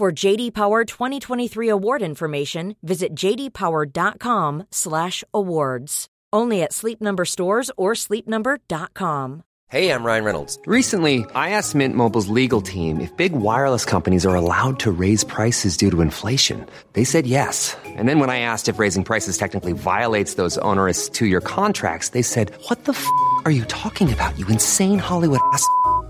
For 0.00 0.08
JD 0.10 0.54
Power 0.54 0.86
2023 0.86 1.68
award 1.68 2.00
information, 2.00 2.74
visit 2.82 3.14
jdpower.com/awards. 3.14 6.06
Only 6.32 6.62
at 6.62 6.72
Sleep 6.72 7.02
Number 7.02 7.26
stores 7.26 7.70
or 7.76 7.92
sleepnumber.com. 7.92 9.42
Hey, 9.68 9.92
I'm 9.92 10.02
Ryan 10.02 10.24
Reynolds. 10.24 10.58
Recently, 10.64 11.26
I 11.34 11.50
asked 11.50 11.74
Mint 11.74 11.94
Mobile's 11.94 12.28
legal 12.28 12.62
team 12.62 12.98
if 12.98 13.14
big 13.18 13.34
wireless 13.34 13.84
companies 13.84 14.24
are 14.24 14.34
allowed 14.34 14.80
to 14.80 14.90
raise 14.90 15.22
prices 15.22 15.76
due 15.76 15.90
to 15.90 16.00
inflation. 16.00 16.64
They 16.94 17.04
said 17.04 17.26
yes. 17.26 17.76
And 17.84 18.08
then 18.08 18.20
when 18.20 18.30
I 18.30 18.40
asked 18.40 18.70
if 18.70 18.78
raising 18.78 19.04
prices 19.04 19.36
technically 19.36 19.74
violates 19.74 20.32
those 20.32 20.56
onerous 20.62 21.10
two-year 21.10 21.42
contracts, 21.42 22.08
they 22.08 22.22
said, 22.22 22.54
"What 22.68 22.86
the 22.86 22.92
f*** 22.92 23.06
are 23.44 23.50
you 23.50 23.66
talking 23.66 24.10
about? 24.10 24.38
You 24.38 24.46
insane 24.46 24.98
Hollywood 24.98 25.40
ass." 25.52 25.62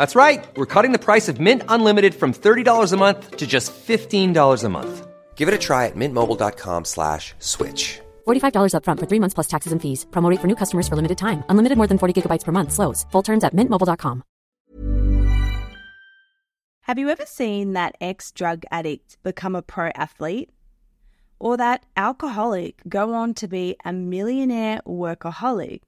That's 0.00 0.16
right. 0.16 0.42
We're 0.56 0.72
cutting 0.74 0.92
the 0.92 0.98
price 0.98 1.28
of 1.28 1.40
Mint 1.40 1.62
Unlimited 1.68 2.14
from 2.14 2.32
$30 2.32 2.92
a 2.92 2.96
month 2.96 3.36
to 3.36 3.46
just 3.46 3.74
$15 3.74 4.64
a 4.64 4.68
month. 4.70 5.06
Give 5.36 5.46
it 5.46 5.52
a 5.52 5.58
try 5.58 5.84
at 5.88 5.94
mintmobile.com 5.94 6.86
slash 6.86 7.34
switch. 7.38 8.00
$45 8.26 8.72
upfront 8.72 8.98
for 9.00 9.06
three 9.06 9.20
months 9.20 9.34
plus 9.34 9.50
taxes 9.54 9.72
and 9.72 9.82
fees. 9.82 10.06
Promo 10.10 10.30
rate 10.30 10.40
for 10.40 10.48
new 10.48 10.56
customers 10.56 10.88
for 10.88 10.96
limited 10.96 11.18
time. 11.18 11.44
Unlimited 11.50 11.76
more 11.76 11.86
than 11.86 11.98
40 11.98 12.14
gigabytes 12.16 12.44
per 12.46 12.52
month. 12.52 12.72
Slows. 12.72 13.04
Full 13.12 13.24
terms 13.28 13.44
at 13.44 13.52
mintmobile.com. 13.54 14.22
Have 16.88 16.98
you 16.98 17.10
ever 17.10 17.26
seen 17.26 17.74
that 17.74 17.92
ex 18.00 18.32
drug 18.32 18.64
addict 18.70 19.18
become 19.22 19.54
a 19.54 19.60
pro 19.60 19.90
athlete? 19.94 20.48
Or 21.38 21.58
that 21.58 21.84
alcoholic 21.94 22.80
go 22.88 23.12
on 23.12 23.34
to 23.34 23.46
be 23.48 23.76
a 23.84 23.92
millionaire 23.92 24.80
workaholic? 24.86 25.82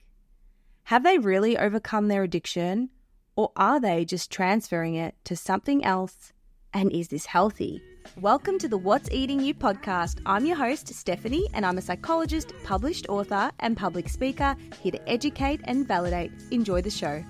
Have 0.92 1.02
they 1.02 1.16
really 1.16 1.56
overcome 1.56 2.08
their 2.08 2.24
addiction? 2.24 2.90
Or 3.34 3.50
are 3.56 3.80
they 3.80 4.04
just 4.04 4.30
transferring 4.30 4.94
it 4.94 5.14
to 5.24 5.36
something 5.36 5.82
else? 5.86 6.34
And 6.74 6.92
is 6.92 7.08
this 7.08 7.24
healthy? 7.24 7.82
Welcome 8.20 8.58
to 8.58 8.68
the 8.68 8.76
What's 8.76 9.10
Eating 9.10 9.40
You 9.40 9.54
podcast. 9.54 10.20
I'm 10.26 10.44
your 10.44 10.56
host, 10.56 10.88
Stephanie, 10.88 11.48
and 11.54 11.64
I'm 11.64 11.78
a 11.78 11.80
psychologist, 11.80 12.52
published 12.62 13.08
author, 13.08 13.50
and 13.60 13.74
public 13.74 14.10
speaker 14.10 14.54
here 14.82 14.92
to 14.92 15.08
educate 15.08 15.62
and 15.64 15.88
validate. 15.88 16.30
Enjoy 16.50 16.82
the 16.82 16.90
show. 16.90 17.24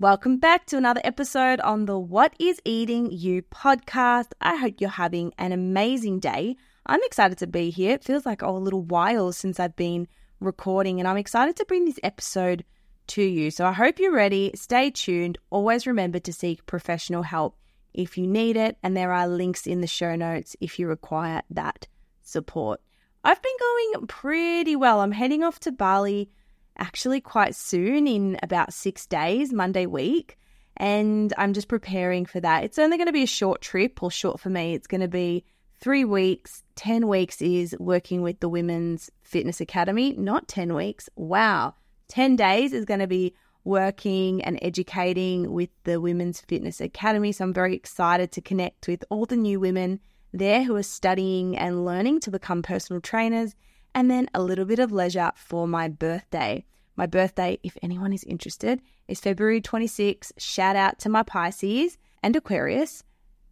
Welcome 0.00 0.38
back 0.38 0.66
to 0.66 0.76
another 0.76 1.02
episode 1.04 1.60
on 1.60 1.86
the 1.86 2.00
What 2.00 2.34
is 2.40 2.60
Eating 2.64 3.12
You 3.12 3.42
podcast. 3.42 4.32
I 4.40 4.56
hope 4.56 4.80
you're 4.80 4.90
having 4.90 5.34
an 5.38 5.52
amazing 5.52 6.18
day. 6.18 6.56
I'm 6.84 7.02
excited 7.04 7.38
to 7.38 7.46
be 7.46 7.70
here. 7.70 7.94
It 7.94 8.02
feels 8.02 8.26
like 8.26 8.42
oh, 8.42 8.56
a 8.56 8.58
little 8.58 8.82
while 8.82 9.30
since 9.30 9.60
I've 9.60 9.76
been 9.76 10.08
recording, 10.40 10.98
and 10.98 11.06
I'm 11.06 11.16
excited 11.16 11.54
to 11.54 11.64
bring 11.64 11.84
this 11.84 12.00
episode 12.02 12.64
to 13.08 13.22
you. 13.22 13.50
So 13.50 13.66
I 13.66 13.72
hope 13.72 13.98
you're 13.98 14.12
ready. 14.12 14.52
Stay 14.54 14.90
tuned. 14.90 15.38
Always 15.50 15.86
remember 15.86 16.18
to 16.20 16.32
seek 16.32 16.66
professional 16.66 17.22
help 17.22 17.56
if 17.94 18.16
you 18.16 18.26
need 18.26 18.56
it, 18.56 18.78
and 18.82 18.96
there 18.96 19.12
are 19.12 19.28
links 19.28 19.66
in 19.66 19.80
the 19.80 19.86
show 19.86 20.16
notes 20.16 20.56
if 20.60 20.78
you 20.78 20.88
require 20.88 21.42
that 21.50 21.86
support. 22.22 22.80
I've 23.24 23.42
been 23.42 23.52
going 23.60 24.06
pretty 24.06 24.76
well. 24.76 25.00
I'm 25.00 25.12
heading 25.12 25.44
off 25.44 25.60
to 25.60 25.72
Bali 25.72 26.30
actually 26.78 27.20
quite 27.20 27.54
soon 27.54 28.06
in 28.06 28.38
about 28.42 28.72
six 28.72 29.06
days, 29.06 29.52
Monday 29.52 29.86
week. 29.86 30.38
And 30.76 31.32
I'm 31.36 31.52
just 31.52 31.68
preparing 31.68 32.24
for 32.24 32.40
that. 32.40 32.64
It's 32.64 32.78
only 32.78 32.96
going 32.96 33.06
to 33.06 33.12
be 33.12 33.22
a 33.22 33.26
short 33.26 33.60
trip, 33.60 34.02
or 34.02 34.10
short 34.10 34.40
for 34.40 34.48
me. 34.48 34.74
It's 34.74 34.86
going 34.86 35.02
to 35.02 35.08
be 35.08 35.44
three 35.80 36.04
weeks. 36.04 36.62
10 36.76 37.08
weeks 37.08 37.42
is 37.42 37.76
working 37.78 38.22
with 38.22 38.40
the 38.40 38.48
Women's 38.48 39.10
Fitness 39.22 39.60
Academy, 39.60 40.14
not 40.14 40.48
10 40.48 40.74
weeks. 40.74 41.10
Wow. 41.14 41.74
10 42.12 42.36
days 42.36 42.74
is 42.74 42.84
going 42.84 43.00
to 43.00 43.06
be 43.06 43.34
working 43.64 44.44
and 44.44 44.58
educating 44.60 45.50
with 45.50 45.70
the 45.84 45.98
Women's 45.98 46.42
Fitness 46.42 46.78
Academy. 46.78 47.32
So 47.32 47.42
I'm 47.42 47.54
very 47.54 47.74
excited 47.74 48.30
to 48.32 48.42
connect 48.42 48.86
with 48.86 49.02
all 49.08 49.24
the 49.24 49.34
new 49.34 49.58
women 49.58 49.98
there 50.30 50.62
who 50.62 50.76
are 50.76 50.82
studying 50.82 51.56
and 51.56 51.86
learning 51.86 52.20
to 52.20 52.30
become 52.30 52.60
personal 52.60 53.00
trainers 53.00 53.54
and 53.94 54.10
then 54.10 54.28
a 54.34 54.42
little 54.42 54.66
bit 54.66 54.78
of 54.78 54.92
leisure 54.92 55.32
for 55.36 55.66
my 55.66 55.88
birthday. 55.88 56.66
My 56.96 57.06
birthday, 57.06 57.58
if 57.62 57.78
anyone 57.80 58.12
is 58.12 58.24
interested, 58.24 58.82
is 59.08 59.18
February 59.18 59.62
26. 59.62 60.34
Shout 60.36 60.76
out 60.76 60.98
to 60.98 61.08
my 61.08 61.22
Pisces 61.22 61.96
and 62.22 62.36
Aquarius. 62.36 63.04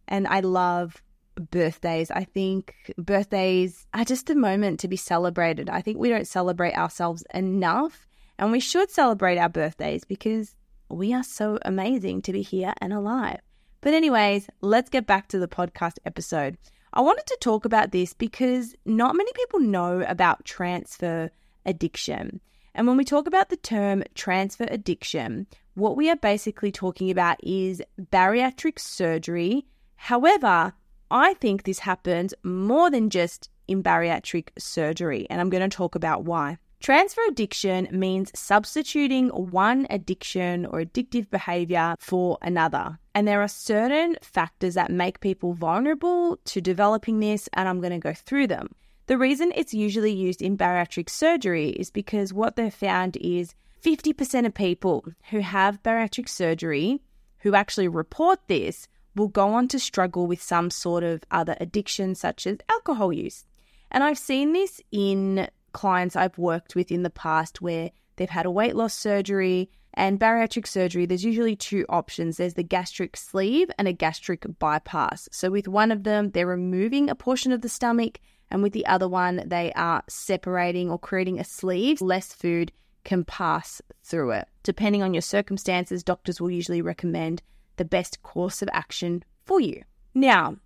And 0.07 0.27
I 0.27 0.41
love 0.41 1.01
birthdays. 1.49 2.11
I 2.11 2.25
think 2.25 2.75
birthdays 2.95 3.87
are 3.95 4.05
just 4.05 4.29
a 4.29 4.35
moment 4.35 4.79
to 4.81 4.87
be 4.87 4.97
celebrated. 4.97 5.67
I 5.67 5.81
think 5.81 5.97
we 5.97 6.09
don't 6.09 6.27
celebrate 6.27 6.75
ourselves 6.75 7.23
enough, 7.33 8.07
and 8.41 8.51
we 8.51 8.59
should 8.59 8.89
celebrate 8.89 9.37
our 9.37 9.47
birthdays 9.47 10.03
because 10.03 10.55
we 10.89 11.13
are 11.13 11.23
so 11.23 11.59
amazing 11.63 12.23
to 12.23 12.33
be 12.33 12.41
here 12.41 12.73
and 12.81 12.91
alive. 12.91 13.39
But, 13.81 13.93
anyways, 13.93 14.49
let's 14.61 14.89
get 14.89 15.05
back 15.05 15.27
to 15.29 15.39
the 15.39 15.47
podcast 15.47 15.97
episode. 16.05 16.57
I 16.91 17.01
wanted 17.01 17.27
to 17.27 17.37
talk 17.39 17.65
about 17.65 17.91
this 17.91 18.13
because 18.13 18.75
not 18.83 19.15
many 19.15 19.31
people 19.33 19.59
know 19.59 20.01
about 20.01 20.43
transfer 20.43 21.29
addiction. 21.67 22.41
And 22.73 22.87
when 22.87 22.97
we 22.97 23.05
talk 23.05 23.27
about 23.27 23.49
the 23.49 23.57
term 23.57 24.03
transfer 24.15 24.65
addiction, 24.69 25.45
what 25.75 25.95
we 25.95 26.09
are 26.09 26.15
basically 26.15 26.71
talking 26.71 27.11
about 27.11 27.37
is 27.43 27.83
bariatric 28.11 28.79
surgery. 28.79 29.67
However, 29.95 30.73
I 31.11 31.35
think 31.35 31.63
this 31.63 31.79
happens 31.79 32.33
more 32.43 32.89
than 32.89 33.11
just 33.11 33.49
in 33.67 33.83
bariatric 33.83 34.49
surgery, 34.57 35.27
and 35.29 35.39
I'm 35.39 35.51
going 35.51 35.69
to 35.69 35.75
talk 35.75 35.93
about 35.93 36.23
why. 36.23 36.57
Transfer 36.81 37.21
addiction 37.29 37.87
means 37.91 38.31
substituting 38.33 39.29
one 39.29 39.85
addiction 39.91 40.65
or 40.65 40.81
addictive 40.81 41.29
behavior 41.29 41.95
for 41.99 42.39
another. 42.41 42.97
And 43.13 43.27
there 43.27 43.43
are 43.43 43.47
certain 43.47 44.17
factors 44.23 44.73
that 44.73 44.89
make 44.89 45.19
people 45.19 45.53
vulnerable 45.53 46.37
to 46.45 46.59
developing 46.59 47.19
this, 47.19 47.47
and 47.53 47.69
I'm 47.69 47.81
going 47.81 47.91
to 47.91 47.99
go 47.99 48.15
through 48.15 48.47
them. 48.47 48.73
The 49.05 49.19
reason 49.19 49.51
it's 49.55 49.75
usually 49.75 50.11
used 50.11 50.41
in 50.41 50.57
bariatric 50.57 51.07
surgery 51.11 51.69
is 51.69 51.91
because 51.91 52.33
what 52.33 52.55
they've 52.55 52.73
found 52.73 53.15
is 53.17 53.53
50% 53.83 54.47
of 54.47 54.53
people 54.55 55.05
who 55.29 55.41
have 55.41 55.83
bariatric 55.83 56.27
surgery 56.27 56.99
who 57.41 57.53
actually 57.53 57.89
report 57.89 58.39
this 58.47 58.87
will 59.15 59.27
go 59.27 59.53
on 59.53 59.67
to 59.67 59.79
struggle 59.79 60.25
with 60.25 60.41
some 60.41 60.71
sort 60.71 61.03
of 61.03 61.23
other 61.29 61.55
addiction, 61.59 62.15
such 62.15 62.47
as 62.47 62.57
alcohol 62.69 63.13
use. 63.13 63.45
And 63.91 64.03
I've 64.03 64.17
seen 64.17 64.53
this 64.53 64.81
in 64.91 65.47
clients 65.73 66.15
I've 66.15 66.37
worked 66.37 66.75
with 66.75 66.91
in 66.91 67.03
the 67.03 67.09
past 67.09 67.61
where 67.61 67.91
they've 68.15 68.29
had 68.29 68.45
a 68.45 68.51
weight 68.51 68.75
loss 68.75 68.93
surgery 68.93 69.69
and 69.93 70.19
bariatric 70.19 70.67
surgery, 70.67 71.05
there's 71.05 71.25
usually 71.25 71.55
two 71.55 71.85
options 71.89 72.37
there's 72.37 72.53
the 72.53 72.63
gastric 72.63 73.17
sleeve 73.17 73.69
and 73.77 73.87
a 73.87 73.93
gastric 73.93 74.45
bypass. 74.59 75.27
So, 75.31 75.51
with 75.51 75.67
one 75.67 75.91
of 75.91 76.03
them, 76.03 76.31
they're 76.31 76.47
removing 76.47 77.09
a 77.09 77.15
portion 77.15 77.51
of 77.51 77.61
the 77.61 77.69
stomach, 77.69 78.19
and 78.49 78.63
with 78.63 78.73
the 78.73 78.85
other 78.85 79.09
one, 79.09 79.43
they 79.45 79.73
are 79.73 80.03
separating 80.07 80.89
or 80.89 80.97
creating 80.97 81.39
a 81.39 81.43
sleeve, 81.43 82.01
less 82.01 82.33
food 82.33 82.71
can 83.03 83.25
pass 83.25 83.81
through 84.03 84.31
it. 84.31 84.47
Depending 84.63 85.03
on 85.03 85.13
your 85.13 85.21
circumstances, 85.21 86.03
doctors 86.03 86.39
will 86.39 86.51
usually 86.51 86.81
recommend 86.81 87.41
the 87.77 87.85
best 87.85 88.21
course 88.21 88.61
of 88.61 88.69
action 88.71 89.23
for 89.45 89.59
you. 89.59 89.83
Now, 90.13 90.57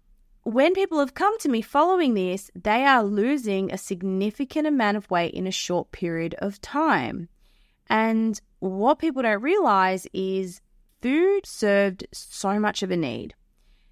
when 0.45 0.75
people 0.75 0.99
have 0.99 1.15
come 1.15 1.37
to 1.39 1.49
me 1.49 1.63
following 1.63 2.13
this, 2.13 2.51
they 2.53 2.85
are 2.85 3.03
losing 3.03 3.71
a 3.71 3.79
significant 3.79 4.67
amount 4.67 4.95
of 4.95 5.09
weight 5.09 5.33
in 5.33 5.47
a 5.47 5.51
short 5.51 5.91
period 5.91 6.35
of 6.37 6.61
time. 6.61 7.29
And 7.87 8.39
what 8.59 8.99
people 8.99 9.23
don't 9.23 9.41
realize 9.41 10.05
is 10.13 10.61
food 11.01 11.47
served 11.47 12.05
so 12.11 12.59
much 12.59 12.83
of 12.83 12.91
a 12.91 12.95
need. 12.95 13.33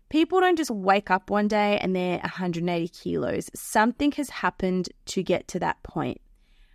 People 0.10 0.42
don't 0.42 0.56
just 0.56 0.70
wake 0.70 1.10
up 1.10 1.32
one 1.32 1.48
day 1.48 1.80
and 1.80 1.96
they're 1.96 2.20
180 2.20 2.88
kilos. 2.88 3.50
Something 3.56 4.12
has 4.12 4.30
happened 4.30 4.90
to 5.08 5.24
get 5.24 5.48
to 5.50 5.60
that 5.60 5.82
point. 5.82 6.22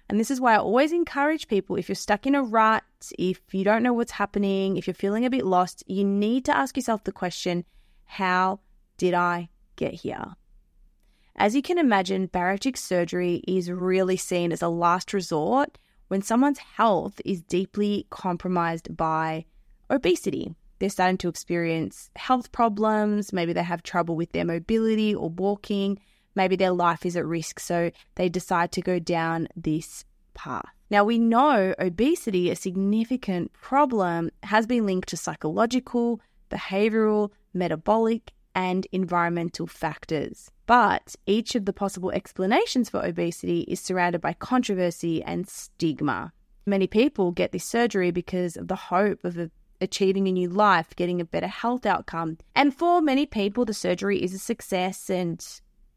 And 0.09 0.19
this 0.19 0.33
is 0.33 0.41
why 0.41 0.55
I 0.55 0.59
always 0.59 0.91
encourage 0.91 1.47
people 1.47 1.77
if 1.77 1.89
you're 1.89 1.95
stuck 1.95 2.27
in 2.27 2.35
a 2.35 2.43
rut, 2.43 2.83
if 3.17 3.41
you 3.53 3.63
don't 3.63 3.85
know 3.85 3.93
what's 3.93 4.11
happening, 4.11 4.77
if 4.77 4.89
you're 4.89 4.95
feeling 4.95 5.25
a 5.25 5.31
bit 5.31 5.47
lost, 5.47 5.85
you 5.87 6.03
need 6.03 6.45
to 6.47 6.57
ask 6.57 6.77
yourself 6.77 7.05
the 7.05 7.13
question 7.13 7.65
how 8.07 8.59
did 8.97 9.15
I 9.15 9.51
get 9.79 9.95
here? 9.95 10.35
As 11.37 11.55
you 11.55 11.63
can 11.63 11.79
imagine, 11.79 12.29
bariatric 12.29 12.77
surgery 12.77 13.43
is 13.47 13.71
really 13.71 14.17
seen 14.17 14.53
as 14.53 14.61
a 14.61 14.69
last 14.69 15.13
resort 15.13 15.79
when 16.09 16.23
someone's 16.23 16.59
health 16.59 17.21
is 17.25 17.43
deeply 17.43 18.07
compromised 18.11 18.97
by 18.97 19.45
obesity 19.89 20.55
they're 20.79 20.89
starting 20.89 21.19
to 21.19 21.29
experience 21.29 22.11
health 22.17 22.53
problems. 22.53 23.33
Maybe 23.33 23.53
they 23.53 23.63
have 23.63 23.83
trouble 23.83 24.17
with 24.17 24.33
their 24.33 24.45
mobility 24.45 25.15
or 25.15 25.29
walking. 25.31 25.99
Maybe 26.35 26.57
their 26.57 26.71
life 26.71 27.05
is 27.05 27.17
at 27.17 27.27
risk. 27.27 27.59
So 27.59 27.91
they 28.15 28.29
decide 28.29 28.73
to 28.73 28.81
go 28.81 28.99
down 28.99 29.49
this 29.57 30.05
path. 30.35 30.67
Now, 30.91 31.05
we 31.05 31.19
know 31.19 31.75
obesity, 31.79 32.51
a 32.51 32.57
significant 32.57 33.53
problem, 33.53 34.31
has 34.45 34.67
been 34.67 34.87
linked 34.87 35.09
to 35.11 35.17
psychological, 35.17 36.21
behavioral, 36.51 37.31
metabolic, 37.53 38.33
and 38.59 38.89
environmental 38.91 39.69
factors. 39.69 40.51
But 40.67 41.15
each 41.27 41.55
of 41.55 41.65
the 41.65 41.73
possible 41.73 42.11
explanations 42.11 42.91
for 42.91 43.07
obesity 43.07 43.61
is 43.61 43.79
surrounded 43.79 44.21
by 44.21 44.33
controversy 44.33 45.23
and 45.23 45.49
stigma. 45.49 46.33
Many 46.67 46.89
people 46.89 47.31
get 47.31 47.53
this 47.53 47.65
surgery 47.65 48.11
because 48.11 48.57
of 48.57 48.67
the 48.67 48.75
hope 48.75 49.25
of 49.25 49.39
achieving 49.81 50.27
a 50.27 50.33
new 50.33 50.49
life, 50.49 50.97
getting 50.97 51.21
a 51.21 51.25
better 51.25 51.47
health 51.47 51.87
outcome. 51.87 52.39
And 52.57 52.75
for 52.75 53.01
many 53.01 53.27
people, 53.27 53.65
the 53.65 53.73
surgery 53.73 54.21
is 54.25 54.35
a 54.35 54.41
success 54.41 55.09
and 55.09 55.41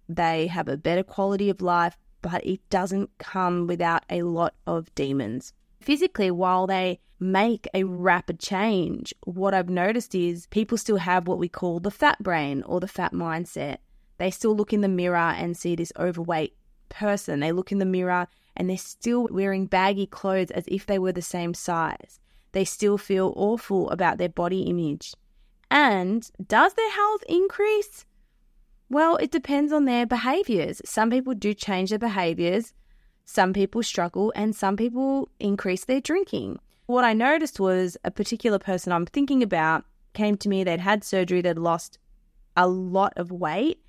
they 0.07 0.45
have 0.45 0.67
a 0.67 0.77
better 0.77 1.01
quality 1.01 1.49
of 1.49 1.63
life, 1.63 1.97
but 2.21 2.45
it 2.45 2.61
doesn't 2.69 3.09
come 3.17 3.65
without 3.65 4.03
a 4.07 4.21
lot 4.21 4.53
of 4.67 4.93
demons. 4.93 5.51
Physically, 5.81 6.31
while 6.31 6.67
they 6.67 6.99
make 7.19 7.67
a 7.73 7.83
rapid 7.83 8.39
change, 8.39 9.13
what 9.25 9.53
I've 9.53 9.69
noticed 9.69 10.15
is 10.15 10.47
people 10.47 10.77
still 10.77 10.97
have 10.97 11.27
what 11.27 11.39
we 11.39 11.49
call 11.49 11.79
the 11.79 11.91
fat 11.91 12.21
brain 12.21 12.63
or 12.63 12.79
the 12.79 12.87
fat 12.87 13.13
mindset. 13.13 13.77
They 14.17 14.31
still 14.31 14.55
look 14.55 14.73
in 14.73 14.81
the 14.81 14.87
mirror 14.87 15.17
and 15.17 15.57
see 15.57 15.75
this 15.75 15.91
overweight 15.97 16.55
person. 16.89 17.39
They 17.39 17.51
look 17.51 17.71
in 17.71 17.79
the 17.79 17.85
mirror 17.85 18.27
and 18.55 18.69
they're 18.69 18.77
still 18.77 19.27
wearing 19.31 19.65
baggy 19.65 20.05
clothes 20.05 20.51
as 20.51 20.65
if 20.67 20.85
they 20.85 20.99
were 20.99 21.11
the 21.11 21.21
same 21.21 21.53
size 21.53 22.19
they 22.51 22.65
still 22.65 22.97
feel 22.97 23.33
awful 23.35 23.89
about 23.89 24.17
their 24.17 24.29
body 24.29 24.63
image. 24.63 25.13
And 25.69 26.29
does 26.45 26.73
their 26.73 26.91
health 26.91 27.23
increase? 27.29 28.05
Well, 28.89 29.15
it 29.17 29.31
depends 29.31 29.71
on 29.71 29.85
their 29.85 30.05
behaviors. 30.05 30.81
Some 30.83 31.09
people 31.09 31.33
do 31.33 31.53
change 31.53 31.91
their 31.91 31.99
behaviors, 31.99 32.73
some 33.31 33.53
people 33.53 33.81
struggle, 33.81 34.33
and 34.35 34.53
some 34.55 34.75
people 34.75 35.29
increase 35.39 35.85
their 35.85 36.01
drinking. 36.01 36.59
What 36.85 37.05
I 37.05 37.13
noticed 37.13 37.59
was 37.59 37.95
a 38.03 38.11
particular 38.11 38.59
person 38.59 38.91
I'm 38.91 39.05
thinking 39.05 39.41
about 39.41 39.85
came 40.13 40.35
to 40.37 40.49
me, 40.49 40.65
they'd 40.65 40.81
had 40.81 41.05
surgery, 41.05 41.39
they'd 41.41 41.57
lost 41.57 41.97
a 42.57 42.67
lot 42.67 43.13
of 43.15 43.31
weight, 43.31 43.79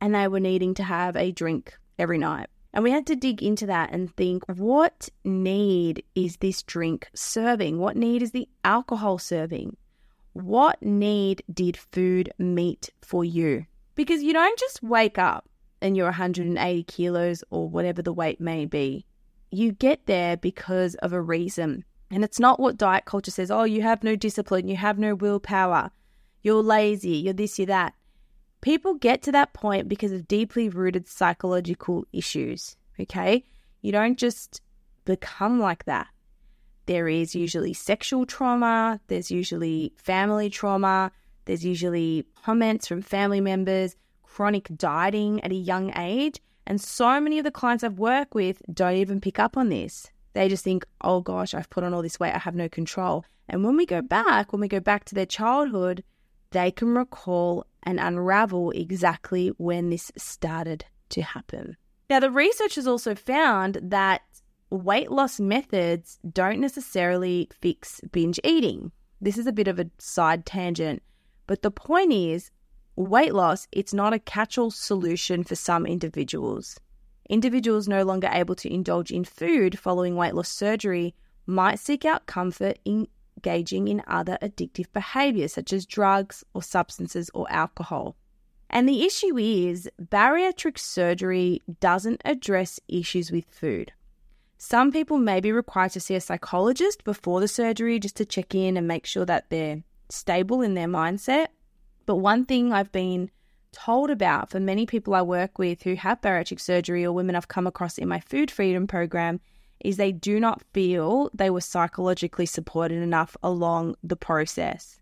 and 0.00 0.12
they 0.12 0.26
were 0.26 0.40
needing 0.40 0.74
to 0.74 0.82
have 0.82 1.14
a 1.14 1.30
drink 1.30 1.78
every 1.98 2.18
night. 2.18 2.48
And 2.72 2.82
we 2.82 2.90
had 2.90 3.06
to 3.06 3.16
dig 3.16 3.42
into 3.42 3.66
that 3.66 3.90
and 3.92 4.14
think 4.16 4.44
what 4.46 5.08
need 5.24 6.02
is 6.14 6.38
this 6.38 6.62
drink 6.62 7.08
serving? 7.14 7.78
What 7.78 7.96
need 7.96 8.22
is 8.22 8.32
the 8.32 8.48
alcohol 8.64 9.18
serving? 9.18 9.76
What 10.32 10.82
need 10.82 11.42
did 11.52 11.76
food 11.76 12.32
meet 12.38 12.90
for 13.02 13.24
you? 13.24 13.66
Because 13.94 14.22
you 14.22 14.32
don't 14.32 14.58
just 14.58 14.82
wake 14.82 15.18
up 15.18 15.49
and 15.82 15.96
you're 15.96 16.06
180 16.06 16.82
kilos 16.84 17.44
or 17.50 17.68
whatever 17.68 18.02
the 18.02 18.12
weight 18.12 18.40
may 18.40 18.66
be. 18.66 19.06
You 19.50 19.72
get 19.72 20.06
there 20.06 20.36
because 20.36 20.94
of 20.96 21.12
a 21.12 21.20
reason. 21.20 21.84
And 22.10 22.24
it's 22.24 22.40
not 22.40 22.60
what 22.60 22.76
diet 22.76 23.04
culture 23.04 23.30
says, 23.30 23.50
oh, 23.50 23.64
you 23.64 23.82
have 23.82 24.02
no 24.02 24.16
discipline, 24.16 24.68
you 24.68 24.76
have 24.76 24.98
no 24.98 25.14
willpower, 25.14 25.90
you're 26.42 26.62
lazy, 26.62 27.16
you're 27.16 27.32
this, 27.32 27.58
you're 27.58 27.66
that. 27.66 27.94
People 28.60 28.94
get 28.94 29.22
to 29.22 29.32
that 29.32 29.52
point 29.52 29.88
because 29.88 30.12
of 30.12 30.28
deeply 30.28 30.68
rooted 30.68 31.08
psychological 31.08 32.04
issues. 32.12 32.76
Okay. 32.98 33.44
You 33.80 33.92
don't 33.92 34.18
just 34.18 34.60
become 35.04 35.60
like 35.60 35.84
that. 35.84 36.08
There 36.86 37.08
is 37.08 37.34
usually 37.34 37.72
sexual 37.72 38.26
trauma, 38.26 39.00
there's 39.06 39.30
usually 39.30 39.92
family 39.96 40.50
trauma, 40.50 41.12
there's 41.44 41.64
usually 41.64 42.26
comments 42.44 42.88
from 42.88 43.00
family 43.00 43.40
members, 43.40 43.94
chronic 44.30 44.68
dieting 44.76 45.42
at 45.42 45.50
a 45.50 45.56
young 45.56 45.92
age. 45.98 46.40
And 46.66 46.80
so 46.80 47.20
many 47.20 47.38
of 47.38 47.44
the 47.44 47.50
clients 47.50 47.82
I've 47.82 47.98
worked 47.98 48.34
with 48.34 48.62
don't 48.72 48.94
even 48.94 49.20
pick 49.20 49.38
up 49.40 49.56
on 49.56 49.70
this. 49.70 50.10
They 50.34 50.48
just 50.48 50.62
think, 50.62 50.86
oh 51.00 51.20
gosh, 51.20 51.52
I've 51.52 51.68
put 51.68 51.82
on 51.82 51.92
all 51.92 52.02
this 52.02 52.20
weight, 52.20 52.34
I 52.34 52.38
have 52.38 52.54
no 52.54 52.68
control. 52.68 53.24
And 53.48 53.64
when 53.64 53.76
we 53.76 53.86
go 53.86 54.00
back, 54.00 54.52
when 54.52 54.60
we 54.60 54.68
go 54.68 54.78
back 54.78 55.04
to 55.06 55.14
their 55.16 55.26
childhood, 55.26 56.04
they 56.52 56.70
can 56.70 56.94
recall 56.94 57.66
and 57.82 57.98
unravel 57.98 58.70
exactly 58.70 59.48
when 59.58 59.90
this 59.90 60.12
started 60.16 60.84
to 61.08 61.22
happen. 61.22 61.76
Now, 62.08 62.20
the 62.20 62.30
research 62.30 62.76
has 62.76 62.86
also 62.86 63.16
found 63.16 63.78
that 63.82 64.22
weight 64.70 65.10
loss 65.10 65.40
methods 65.40 66.20
don't 66.32 66.60
necessarily 66.60 67.48
fix 67.60 68.00
binge 68.12 68.38
eating. 68.44 68.92
This 69.20 69.38
is 69.38 69.48
a 69.48 69.52
bit 69.52 69.66
of 69.66 69.80
a 69.80 69.90
side 69.98 70.46
tangent, 70.46 71.02
but 71.48 71.62
the 71.62 71.72
point 71.72 72.12
is 72.12 72.52
weight 73.00 73.34
loss, 73.34 73.66
it's 73.72 73.94
not 73.94 74.12
a 74.12 74.18
catch-all 74.18 74.70
solution 74.70 75.44
for 75.44 75.56
some 75.56 75.86
individuals. 75.86 76.78
Individuals 77.28 77.88
no 77.88 78.02
longer 78.04 78.28
able 78.32 78.56
to 78.56 78.72
indulge 78.72 79.10
in 79.10 79.24
food 79.24 79.78
following 79.78 80.16
weight 80.16 80.34
loss 80.34 80.48
surgery 80.48 81.14
might 81.46 81.78
seek 81.78 82.04
out 82.04 82.26
comfort 82.26 82.78
in 82.84 83.06
engaging 83.36 83.88
in 83.88 84.02
other 84.06 84.36
addictive 84.42 84.92
behaviors 84.92 85.54
such 85.54 85.72
as 85.72 85.86
drugs 85.86 86.44
or 86.54 86.62
substances 86.62 87.30
or 87.32 87.50
alcohol. 87.50 88.16
And 88.68 88.88
the 88.88 89.04
issue 89.04 89.36
is 89.38 89.88
bariatric 90.00 90.78
surgery 90.78 91.62
doesn't 91.80 92.20
address 92.24 92.78
issues 92.88 93.32
with 93.32 93.46
food. 93.46 93.92
Some 94.58 94.92
people 94.92 95.18
may 95.18 95.40
be 95.40 95.52
required 95.52 95.92
to 95.92 96.00
see 96.00 96.14
a 96.14 96.20
psychologist 96.20 97.02
before 97.02 97.40
the 97.40 97.48
surgery 97.48 97.98
just 97.98 98.16
to 98.16 98.26
check 98.26 98.54
in 98.54 98.76
and 98.76 98.86
make 98.86 99.06
sure 99.06 99.24
that 99.24 99.48
they're 99.48 99.82
stable 100.10 100.60
in 100.60 100.74
their 100.74 100.86
mindset. 100.86 101.48
But 102.10 102.16
one 102.16 102.44
thing 102.44 102.72
I've 102.72 102.90
been 102.90 103.30
told 103.70 104.10
about 104.10 104.50
for 104.50 104.58
many 104.58 104.84
people 104.84 105.14
I 105.14 105.22
work 105.22 105.60
with 105.60 105.84
who 105.84 105.94
have 105.94 106.20
bariatric 106.20 106.58
surgery 106.58 107.04
or 107.04 107.12
women 107.12 107.36
I've 107.36 107.46
come 107.46 107.68
across 107.68 107.98
in 107.98 108.08
my 108.08 108.18
food 108.18 108.50
freedom 108.50 108.88
program 108.88 109.38
is 109.78 109.96
they 109.96 110.10
do 110.10 110.40
not 110.40 110.60
feel 110.72 111.30
they 111.32 111.50
were 111.50 111.60
psychologically 111.60 112.46
supported 112.46 113.00
enough 113.00 113.36
along 113.44 113.94
the 114.02 114.16
process. 114.16 115.00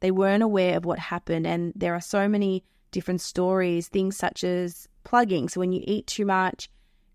They 0.00 0.10
weren't 0.10 0.42
aware 0.42 0.76
of 0.76 0.84
what 0.84 0.98
happened, 0.98 1.46
and 1.46 1.72
there 1.74 1.94
are 1.94 2.00
so 2.02 2.28
many 2.28 2.62
different 2.90 3.22
stories, 3.22 3.88
things 3.88 4.18
such 4.18 4.44
as 4.44 4.86
plugging. 5.02 5.48
So, 5.48 5.60
when 5.60 5.72
you 5.72 5.82
eat 5.86 6.06
too 6.08 6.26
much, 6.26 6.68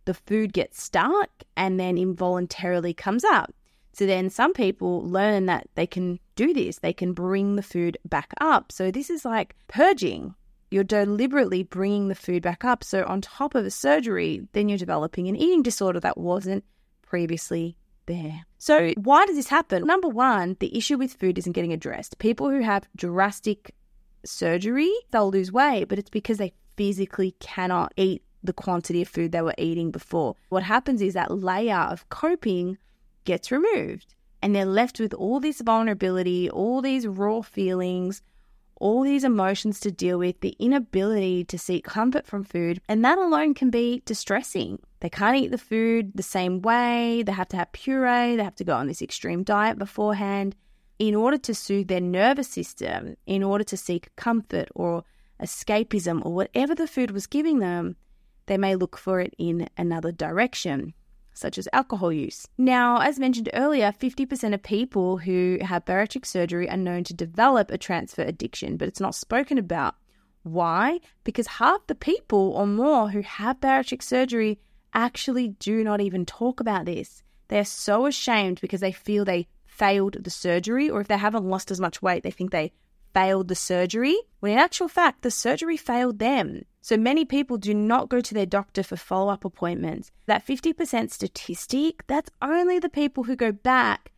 the 0.05 0.15
food 0.15 0.53
gets 0.53 0.81
stuck 0.81 1.29
and 1.55 1.79
then 1.79 1.99
involuntarily 1.99 2.95
comes 2.95 3.23
up. 3.23 3.53
So, 3.93 4.07
then 4.07 4.31
some 4.31 4.53
people 4.53 5.07
learn 5.07 5.45
that 5.45 5.67
they 5.75 5.85
can 5.85 6.19
do 6.35 6.53
this, 6.53 6.79
they 6.79 6.93
can 6.93 7.13
bring 7.13 7.55
the 7.55 7.63
food 7.63 7.97
back 8.05 8.33
up. 8.39 8.71
So, 8.71 8.91
this 8.91 9.09
is 9.09 9.25
like 9.25 9.55
purging. 9.67 10.35
You're 10.71 10.83
deliberately 10.83 11.63
bringing 11.63 12.07
the 12.07 12.15
food 12.15 12.41
back 12.41 12.65
up. 12.65 12.83
So, 12.83 13.03
on 13.05 13.21
top 13.21 13.55
of 13.55 13.65
a 13.65 13.71
surgery, 13.71 14.47
then 14.53 14.69
you're 14.69 14.77
developing 14.77 15.27
an 15.27 15.35
eating 15.35 15.63
disorder 15.63 15.99
that 16.01 16.17
wasn't 16.17 16.63
previously 17.01 17.77
there. 18.05 18.45
So, 18.57 18.91
why 18.97 19.25
does 19.25 19.35
this 19.35 19.47
happen? 19.47 19.85
Number 19.85 20.09
one, 20.09 20.57
the 20.59 20.75
issue 20.77 20.97
with 20.97 21.13
food 21.13 21.37
isn't 21.37 21.53
getting 21.53 21.73
addressed. 21.73 22.17
People 22.17 22.49
who 22.49 22.61
have 22.61 22.87
drastic 22.95 23.73
surgery, 24.25 24.91
they'll 25.11 25.31
lose 25.31 25.51
weight, 25.51 25.85
but 25.85 25.99
it's 25.99 26.09
because 26.09 26.37
they 26.37 26.53
physically 26.75 27.35
cannot 27.39 27.93
eat 27.95 28.23
the 28.43 28.53
quantity 28.53 29.01
of 29.01 29.07
food 29.07 29.31
they 29.31 29.41
were 29.41 29.55
eating 29.57 29.91
before. 29.91 30.35
What 30.49 30.63
happens 30.63 31.01
is 31.01 31.13
that 31.13 31.31
layer 31.31 31.75
of 31.75 32.07
coping 32.09 32.77
gets 33.23 33.51
removed, 33.51 34.13
and 34.41 34.55
they're 34.55 34.65
left 34.65 34.99
with 34.99 35.13
all 35.13 35.39
this 35.39 35.61
vulnerability, 35.61 36.49
all 36.49 36.81
these 36.81 37.07
raw 37.07 37.41
feelings, 37.41 38.21
all 38.77 39.03
these 39.03 39.23
emotions 39.23 39.79
to 39.79 39.91
deal 39.91 40.19
with, 40.19 40.39
the 40.41 40.55
inability 40.59 41.45
to 41.45 41.57
seek 41.57 41.85
comfort 41.85 42.27
from 42.27 42.43
food, 42.43 42.81
and 42.89 43.03
that 43.03 43.17
alone 43.17 43.53
can 43.53 43.69
be 43.69 44.01
distressing. 44.05 44.79
They 44.99 45.09
can't 45.09 45.37
eat 45.37 45.51
the 45.51 45.57
food 45.57 46.11
the 46.15 46.23
same 46.23 46.61
way, 46.61 47.23
they 47.23 47.31
have 47.31 47.47
to 47.49 47.57
have 47.57 47.71
puree, 47.71 48.35
they 48.35 48.43
have 48.43 48.55
to 48.55 48.63
go 48.63 48.75
on 48.75 48.87
this 48.87 49.01
extreme 49.01 49.43
diet 49.43 49.77
beforehand 49.77 50.55
in 50.99 51.15
order 51.15 51.37
to 51.37 51.53
soothe 51.53 51.87
their 51.87 52.01
nervous 52.01 52.47
system, 52.47 53.15
in 53.25 53.43
order 53.43 53.63
to 53.63 53.77
seek 53.77 54.15
comfort 54.15 54.69
or 54.75 55.03
escapism 55.41 56.25
or 56.25 56.33
whatever 56.33 56.73
the 56.73 56.87
food 56.87 57.11
was 57.11 57.27
giving 57.27 57.59
them, 57.59 57.95
they 58.45 58.57
may 58.57 58.75
look 58.75 58.97
for 58.97 59.19
it 59.19 59.33
in 59.37 59.67
another 59.77 60.11
direction 60.11 60.93
such 61.35 61.57
as 61.57 61.67
alcohol 61.73 62.11
use. 62.11 62.47
Now, 62.57 62.99
as 63.01 63.19
mentioned 63.19 63.49
earlier, 63.53 63.91
50% 63.91 64.53
of 64.53 64.63
people 64.63 65.17
who 65.17 65.59
have 65.61 65.85
bariatric 65.85 66.25
surgery 66.25 66.69
are 66.69 66.77
known 66.77 67.03
to 67.03 67.13
develop 67.13 67.69
a 67.69 67.77
transfer 67.77 68.23
addiction, 68.23 68.77
but 68.77 68.87
it's 68.87 68.99
not 68.99 69.13
spoken 69.13 69.57
about. 69.57 69.95
Why? 70.43 70.99
Because 71.23 71.47
half 71.47 71.85
the 71.87 71.95
people 71.95 72.53
or 72.55 72.65
more 72.65 73.09
who 73.09 73.21
have 73.21 73.59
bariatric 73.59 74.01
surgery 74.01 74.59
actually 74.93 75.49
do 75.49 75.83
not 75.83 76.01
even 76.01 76.25
talk 76.25 76.59
about 76.59 76.85
this. 76.85 77.21
They're 77.49 77.65
so 77.65 78.05
ashamed 78.05 78.61
because 78.61 78.79
they 78.79 78.91
feel 78.91 79.25
they 79.25 79.47
failed 79.65 80.23
the 80.23 80.29
surgery, 80.29 80.89
or 80.89 81.01
if 81.01 81.07
they 81.07 81.17
haven't 81.17 81.49
lost 81.49 81.69
as 81.69 81.81
much 81.81 82.01
weight, 82.01 82.23
they 82.23 82.31
think 82.31 82.51
they 82.51 82.71
failed 83.15 83.47
the 83.47 83.55
surgery, 83.55 84.17
when 84.41 84.51
in 84.51 84.59
actual 84.59 84.89
fact, 84.89 85.21
the 85.21 85.31
surgery 85.31 85.77
failed 85.77 86.19
them. 86.19 86.63
So 86.81 86.97
many 86.97 87.23
people 87.23 87.57
do 87.57 87.73
not 87.73 88.09
go 88.09 88.19
to 88.19 88.33
their 88.33 88.45
doctor 88.45 88.83
for 88.83 88.97
follow 88.97 89.31
up 89.31 89.45
appointments. 89.45 90.11
That 90.27 90.45
50% 90.45 91.11
statistic, 91.11 92.03
that's 92.07 92.29
only 92.41 92.77
the 92.77 92.89
people 92.89 93.23
who 93.23 93.37
go 93.37 93.53
back 93.53 94.11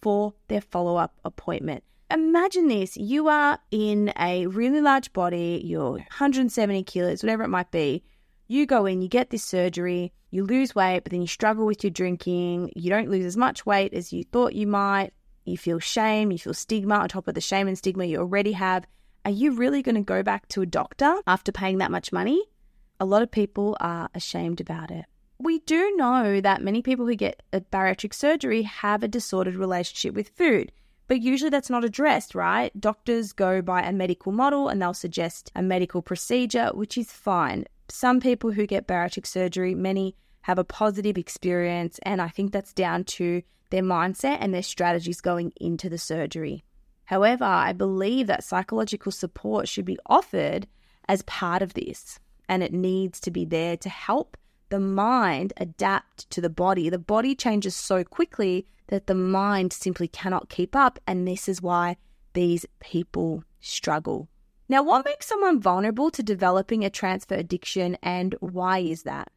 for 0.00 0.34
their 0.46 0.60
follow 0.60 0.96
up 0.96 1.18
appointment. 1.24 1.82
Imagine 2.10 2.68
this 2.68 2.96
you 2.96 3.26
are 3.26 3.58
in 3.72 4.12
a 4.18 4.46
really 4.46 4.80
large 4.80 5.12
body, 5.12 5.60
you're 5.64 5.92
170 5.92 6.84
kilos, 6.84 7.24
whatever 7.24 7.42
it 7.42 7.48
might 7.48 7.72
be. 7.72 8.04
You 8.46 8.66
go 8.66 8.86
in, 8.86 9.02
you 9.02 9.08
get 9.08 9.30
this 9.30 9.42
surgery, 9.42 10.12
you 10.30 10.44
lose 10.44 10.74
weight, 10.76 11.00
but 11.02 11.10
then 11.10 11.22
you 11.22 11.26
struggle 11.26 11.66
with 11.66 11.82
your 11.82 11.90
drinking, 11.90 12.72
you 12.76 12.88
don't 12.88 13.10
lose 13.10 13.24
as 13.24 13.36
much 13.36 13.66
weight 13.66 13.94
as 13.94 14.12
you 14.12 14.22
thought 14.22 14.54
you 14.54 14.68
might, 14.68 15.12
you 15.44 15.58
feel 15.58 15.78
shame, 15.78 16.30
you 16.30 16.38
feel 16.38 16.54
stigma 16.54 16.96
on 16.96 17.08
top 17.08 17.28
of 17.28 17.34
the 17.34 17.40
shame 17.40 17.68
and 17.68 17.76
stigma 17.76 18.04
you 18.04 18.18
already 18.18 18.52
have. 18.52 18.86
Are 19.24 19.30
you 19.30 19.52
really 19.52 19.82
going 19.82 19.94
to 19.94 20.02
go 20.02 20.22
back 20.22 20.48
to 20.48 20.62
a 20.62 20.66
doctor 20.66 21.14
after 21.26 21.52
paying 21.52 21.78
that 21.78 21.90
much 21.90 22.12
money? 22.12 22.42
A 23.00 23.04
lot 23.04 23.22
of 23.22 23.30
people 23.30 23.76
are 23.80 24.08
ashamed 24.14 24.60
about 24.60 24.90
it. 24.90 25.06
We 25.38 25.58
do 25.60 25.94
know 25.96 26.40
that 26.40 26.62
many 26.62 26.82
people 26.82 27.06
who 27.06 27.14
get 27.14 27.42
a 27.52 27.60
bariatric 27.60 28.14
surgery 28.14 28.62
have 28.62 29.02
a 29.02 29.08
disordered 29.08 29.56
relationship 29.56 30.14
with 30.14 30.28
food. 30.28 30.72
But 31.06 31.20
usually 31.20 31.50
that's 31.50 31.70
not 31.70 31.84
addressed, 31.84 32.34
right? 32.34 32.78
Doctors 32.80 33.32
go 33.32 33.60
by 33.60 33.82
a 33.82 33.92
medical 33.92 34.32
model 34.32 34.68
and 34.68 34.80
they'll 34.80 34.94
suggest 34.94 35.50
a 35.54 35.62
medical 35.62 36.00
procedure, 36.00 36.70
which 36.72 36.96
is 36.96 37.12
fine. 37.12 37.66
Some 37.88 38.20
people 38.20 38.52
who 38.52 38.66
get 38.66 38.86
bariatric 38.86 39.26
surgery, 39.26 39.74
many 39.74 40.16
have 40.42 40.58
a 40.58 40.64
positive 40.64 41.18
experience, 41.18 41.98
and 42.04 42.22
I 42.22 42.28
think 42.28 42.52
that's 42.52 42.72
down 42.72 43.04
to 43.04 43.42
their 43.74 43.82
mindset 43.82 44.38
and 44.38 44.54
their 44.54 44.62
strategies 44.62 45.20
going 45.20 45.52
into 45.56 45.88
the 45.88 45.98
surgery. 45.98 46.62
However, 47.06 47.44
I 47.44 47.72
believe 47.72 48.28
that 48.28 48.44
psychological 48.44 49.10
support 49.10 49.66
should 49.66 49.84
be 49.84 49.98
offered 50.06 50.68
as 51.08 51.22
part 51.22 51.60
of 51.60 51.74
this, 51.74 52.20
and 52.48 52.62
it 52.62 52.72
needs 52.72 53.18
to 53.20 53.32
be 53.32 53.44
there 53.44 53.76
to 53.78 53.88
help 53.88 54.36
the 54.68 54.78
mind 54.78 55.52
adapt 55.56 56.30
to 56.30 56.40
the 56.40 56.48
body. 56.48 56.88
The 56.88 57.00
body 57.00 57.34
changes 57.34 57.74
so 57.74 58.04
quickly 58.04 58.64
that 58.86 59.08
the 59.08 59.14
mind 59.16 59.72
simply 59.72 60.06
cannot 60.06 60.48
keep 60.48 60.76
up, 60.76 61.00
and 61.04 61.26
this 61.26 61.48
is 61.48 61.60
why 61.60 61.96
these 62.32 62.64
people 62.78 63.42
struggle. 63.60 64.28
Now, 64.68 64.84
what 64.84 65.04
makes 65.04 65.26
someone 65.26 65.60
vulnerable 65.60 66.12
to 66.12 66.22
developing 66.22 66.84
a 66.84 66.90
transfer 66.90 67.34
addiction, 67.34 67.98
and 68.04 68.36
why 68.38 68.78
is 68.78 69.02
that? 69.02 69.32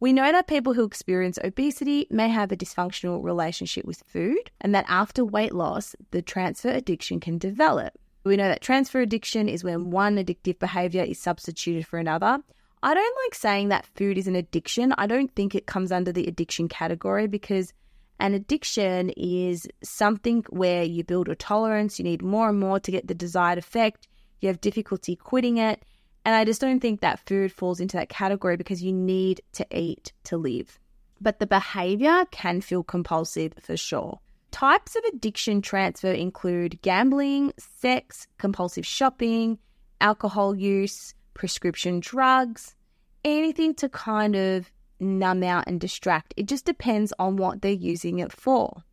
We 0.00 0.12
know 0.12 0.30
that 0.30 0.46
people 0.46 0.74
who 0.74 0.84
experience 0.84 1.38
obesity 1.42 2.06
may 2.08 2.28
have 2.28 2.52
a 2.52 2.56
dysfunctional 2.56 3.24
relationship 3.24 3.84
with 3.84 4.04
food, 4.06 4.50
and 4.60 4.72
that 4.74 4.84
after 4.88 5.24
weight 5.24 5.52
loss, 5.52 5.96
the 6.12 6.22
transfer 6.22 6.68
addiction 6.68 7.18
can 7.18 7.36
develop. 7.36 7.94
We 8.22 8.36
know 8.36 8.48
that 8.48 8.60
transfer 8.60 9.00
addiction 9.00 9.48
is 9.48 9.64
when 9.64 9.90
one 9.90 10.16
addictive 10.16 10.60
behavior 10.60 11.02
is 11.02 11.18
substituted 11.18 11.86
for 11.86 11.98
another. 11.98 12.38
I 12.80 12.94
don't 12.94 13.16
like 13.24 13.34
saying 13.34 13.70
that 13.70 13.86
food 13.86 14.18
is 14.18 14.28
an 14.28 14.36
addiction. 14.36 14.94
I 14.96 15.08
don't 15.08 15.34
think 15.34 15.54
it 15.54 15.66
comes 15.66 15.90
under 15.90 16.12
the 16.12 16.26
addiction 16.26 16.68
category 16.68 17.26
because 17.26 17.72
an 18.20 18.34
addiction 18.34 19.10
is 19.16 19.66
something 19.82 20.44
where 20.50 20.84
you 20.84 21.02
build 21.02 21.28
a 21.28 21.34
tolerance, 21.34 21.98
you 21.98 22.04
need 22.04 22.22
more 22.22 22.50
and 22.50 22.60
more 22.60 22.78
to 22.78 22.90
get 22.90 23.08
the 23.08 23.14
desired 23.14 23.58
effect, 23.58 24.06
you 24.40 24.48
have 24.48 24.60
difficulty 24.60 25.16
quitting 25.16 25.56
it, 25.56 25.82
and 26.28 26.36
I 26.36 26.44
just 26.44 26.60
don't 26.60 26.80
think 26.80 27.00
that 27.00 27.26
food 27.26 27.50
falls 27.50 27.80
into 27.80 27.96
that 27.96 28.10
category 28.10 28.58
because 28.58 28.82
you 28.82 28.92
need 28.92 29.40
to 29.52 29.66
eat 29.74 30.12
to 30.24 30.36
live. 30.36 30.78
But 31.22 31.38
the 31.38 31.46
behavior 31.46 32.26
can 32.30 32.60
feel 32.60 32.82
compulsive 32.82 33.54
for 33.58 33.78
sure. 33.78 34.20
Types 34.50 34.94
of 34.94 35.04
addiction 35.04 35.62
transfer 35.62 36.12
include 36.12 36.82
gambling, 36.82 37.54
sex, 37.56 38.26
compulsive 38.36 38.84
shopping, 38.84 39.58
alcohol 40.02 40.54
use, 40.54 41.14
prescription 41.32 41.98
drugs, 41.98 42.76
anything 43.24 43.74
to 43.76 43.88
kind 43.88 44.36
of 44.36 44.70
numb 45.00 45.42
out 45.42 45.64
and 45.66 45.80
distract. 45.80 46.34
It 46.36 46.44
just 46.44 46.66
depends 46.66 47.10
on 47.18 47.36
what 47.36 47.62
they're 47.62 47.72
using 47.72 48.18
it 48.18 48.32
for. 48.32 48.84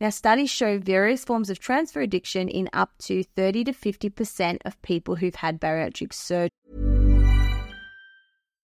Now, 0.00 0.08
studies 0.08 0.48
show 0.48 0.78
various 0.78 1.26
forms 1.26 1.50
of 1.50 1.58
transfer 1.58 2.00
addiction 2.00 2.48
in 2.48 2.70
up 2.72 2.90
to 3.00 3.22
30 3.22 3.64
to 3.64 3.72
50% 3.72 4.58
of 4.64 4.80
people 4.80 5.16
who've 5.16 5.34
had 5.34 5.60
bariatric 5.60 6.14
surgery. 6.14 6.48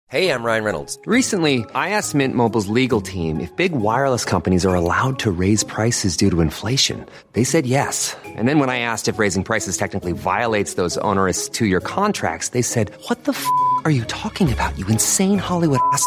Hey, 0.08 0.28
I'm 0.28 0.44
Ryan 0.44 0.64
Reynolds. 0.64 0.98
Recently, 1.06 1.64
I 1.74 1.90
asked 1.90 2.14
Mint 2.14 2.34
Mobile's 2.34 2.66
legal 2.66 3.00
team 3.00 3.40
if 3.40 3.54
big 3.56 3.72
wireless 3.72 4.26
companies 4.26 4.66
are 4.66 4.74
allowed 4.74 5.18
to 5.20 5.30
raise 5.30 5.64
prices 5.64 6.18
due 6.18 6.28
to 6.30 6.42
inflation. 6.42 7.06
They 7.32 7.44
said 7.44 7.64
yes. 7.64 8.14
And 8.24 8.46
then 8.46 8.58
when 8.58 8.68
I 8.68 8.80
asked 8.80 9.08
if 9.08 9.18
raising 9.18 9.42
prices 9.42 9.78
technically 9.78 10.12
violates 10.12 10.74
those 10.74 10.98
onerous 10.98 11.48
two 11.48 11.64
year 11.64 11.80
contracts, 11.80 12.48
they 12.48 12.62
said, 12.62 12.90
What 13.08 13.24
the 13.24 13.32
f 13.32 13.46
are 13.86 13.90
you 13.90 14.04
talking 14.04 14.52
about, 14.52 14.78
you 14.78 14.86
insane 14.88 15.38
Hollywood 15.38 15.80
ass? 15.92 16.06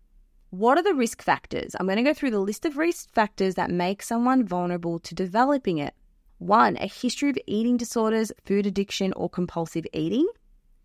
What 0.51 0.77
are 0.77 0.83
the 0.83 0.93
risk 0.93 1.21
factors? 1.21 1.77
I'm 1.79 1.85
going 1.85 1.95
to 1.95 2.03
go 2.03 2.13
through 2.13 2.31
the 2.31 2.39
list 2.39 2.65
of 2.65 2.75
risk 2.75 3.09
factors 3.13 3.55
that 3.55 3.71
make 3.71 4.03
someone 4.03 4.45
vulnerable 4.45 4.99
to 4.99 5.15
developing 5.15 5.77
it. 5.77 5.93
One, 6.39 6.75
a 6.75 6.87
history 6.87 7.29
of 7.29 7.37
eating 7.47 7.77
disorders, 7.77 8.33
food 8.43 8.65
addiction, 8.65 9.13
or 9.13 9.29
compulsive 9.29 9.85
eating. 9.93 10.27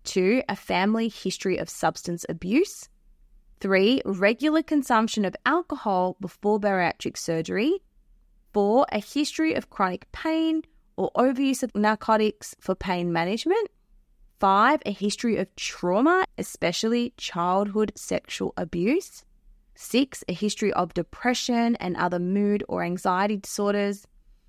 Two, 0.05 0.45
a 0.49 0.55
family 0.55 1.09
history 1.09 1.57
of 1.57 1.69
substance 1.69 2.25
abuse. 2.29 2.89
Three, 3.59 4.03
regular 4.05 4.63
consumption 4.63 5.25
of 5.25 5.35
alcohol 5.45 6.17
before 6.21 6.61
bariatric 6.61 7.19
surgery. 7.19 7.81
Four, 8.53 8.87
a 8.93 9.01
history 9.01 9.55
of 9.55 9.69
chronic 9.69 10.07
pain 10.13 10.63
or 10.97 11.11
overuse 11.17 11.65
of 11.65 11.75
narcotics 11.75 12.55
for 12.61 12.77
pain 12.77 13.13
management. 13.13 13.69
Five, 14.39 14.81
a 14.87 14.93
history 14.93 15.39
of 15.39 15.53
trauma, 15.57 16.25
especially 16.39 17.15
childhood 17.17 17.91
sexual 17.97 18.55
abuse. 18.57 19.25
Six, 19.79 20.25
a 20.27 20.33
history 20.33 20.73
of 20.73 20.95
depression 20.95 21.77
and 21.77 21.99
other 21.99 22.19
mood 22.19 22.65
or 22.67 22.83
anxiety 22.83 23.37
disorders. 23.37 24.07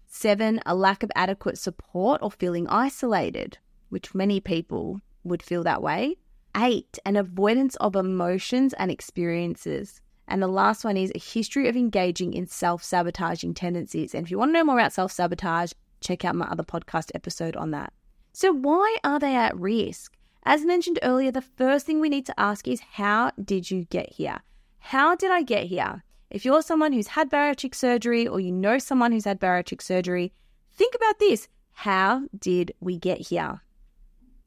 Seven, 0.08 0.62
a 0.66 0.74
lack 0.74 1.04
of 1.04 1.12
adequate 1.16 1.58
support 1.58 2.22
or 2.24 2.32
feeling 2.32 2.66
isolated, 2.70 3.58
which 3.90 4.16
many 4.16 4.40
people 4.40 5.02
would 5.26 5.44
feel 5.44 5.64
that 5.64 5.84
way. 5.84 6.16
Eight, 6.56 6.98
an 7.06 7.18
avoidance 7.18 7.76
of 7.76 7.98
emotions 7.98 8.74
and 8.74 8.90
experiences. 8.90 10.00
And 10.30 10.42
the 10.42 10.48
last 10.48 10.86
one 10.86 10.96
is 10.96 11.12
a 11.14 11.20
history 11.20 11.68
of 11.68 11.76
engaging 11.76 12.34
in 12.34 12.48
self 12.48 12.82
sabotaging 12.82 13.54
tendencies. 13.54 14.16
And 14.16 14.26
if 14.26 14.32
you 14.32 14.38
want 14.38 14.50
to 14.50 14.54
know 14.54 14.64
more 14.64 14.80
about 14.80 14.94
self 14.94 15.12
sabotage, 15.12 15.74
check 16.00 16.24
out 16.24 16.36
my 16.36 16.48
other 16.48 16.64
podcast 16.64 17.12
episode 17.14 17.58
on 17.58 17.72
that. 17.72 17.92
So, 18.32 18.54
why 18.54 18.98
are 19.04 19.20
they 19.20 19.36
at 19.36 19.60
risk? 19.60 20.16
As 20.44 20.64
mentioned 20.64 21.00
earlier, 21.04 21.32
the 21.32 21.42
first 21.42 21.86
thing 21.86 22.00
we 22.00 22.08
need 22.08 22.26
to 22.28 22.40
ask 22.40 22.66
is 22.66 22.80
how 22.80 23.32
did 23.44 23.70
you 23.70 23.84
get 23.90 24.14
here? 24.14 24.40
How 24.80 25.16
did 25.16 25.32
I 25.32 25.42
get 25.42 25.68
here? 25.68 26.04
If 26.30 26.44
you're 26.44 26.62
someone 26.62 26.94
who's 26.94 27.08
had 27.08 27.30
bariatric 27.30 27.74
surgery 27.74 28.28
or 28.28 28.40
you 28.40 28.52
know 28.52 28.78
someone 28.80 29.12
who's 29.12 29.26
had 29.26 29.40
bariatric 29.40 29.82
surgery, 29.82 30.34
think 30.74 30.94
about 30.96 31.20
this. 31.20 31.48
How 31.72 32.24
did 32.38 32.74
we 32.80 32.98
get 32.98 33.20
here? 33.20 33.62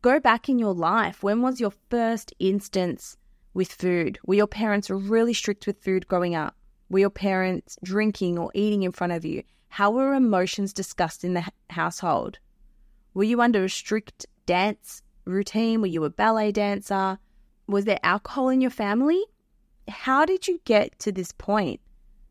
Go 0.02 0.18
back 0.18 0.48
in 0.48 0.58
your 0.58 0.74
life. 0.74 1.22
When 1.22 1.42
was 1.42 1.60
your 1.60 1.72
first 1.90 2.34
instance 2.38 3.16
with 3.54 3.72
food? 3.72 4.18
Were 4.26 4.34
your 4.34 4.46
parents 4.46 4.90
really 4.90 5.34
strict 5.34 5.66
with 5.66 5.82
food 5.82 6.06
growing 6.08 6.34
up? 6.34 6.56
Were 6.88 7.00
your 7.00 7.10
parents 7.10 7.76
drinking 7.82 8.38
or 8.38 8.50
eating 8.54 8.82
in 8.82 8.92
front 8.92 9.12
of 9.12 9.24
you? 9.24 9.42
How 9.68 9.90
were 9.90 10.14
emotions 10.14 10.72
discussed 10.72 11.22
in 11.22 11.34
the 11.34 11.44
household? 11.70 12.38
Were 13.14 13.24
you 13.24 13.40
under 13.40 13.64
a 13.64 13.70
strict 13.70 14.26
dance 14.46 15.02
routine? 15.24 15.80
Were 15.80 15.86
you 15.86 16.04
a 16.04 16.10
ballet 16.10 16.50
dancer? 16.50 17.18
Was 17.66 17.84
there 17.84 18.00
alcohol 18.02 18.48
in 18.48 18.60
your 18.60 18.70
family? 18.70 19.22
How 19.88 20.24
did 20.24 20.48
you 20.48 20.60
get 20.64 20.98
to 21.00 21.12
this 21.12 21.32
point? 21.32 21.80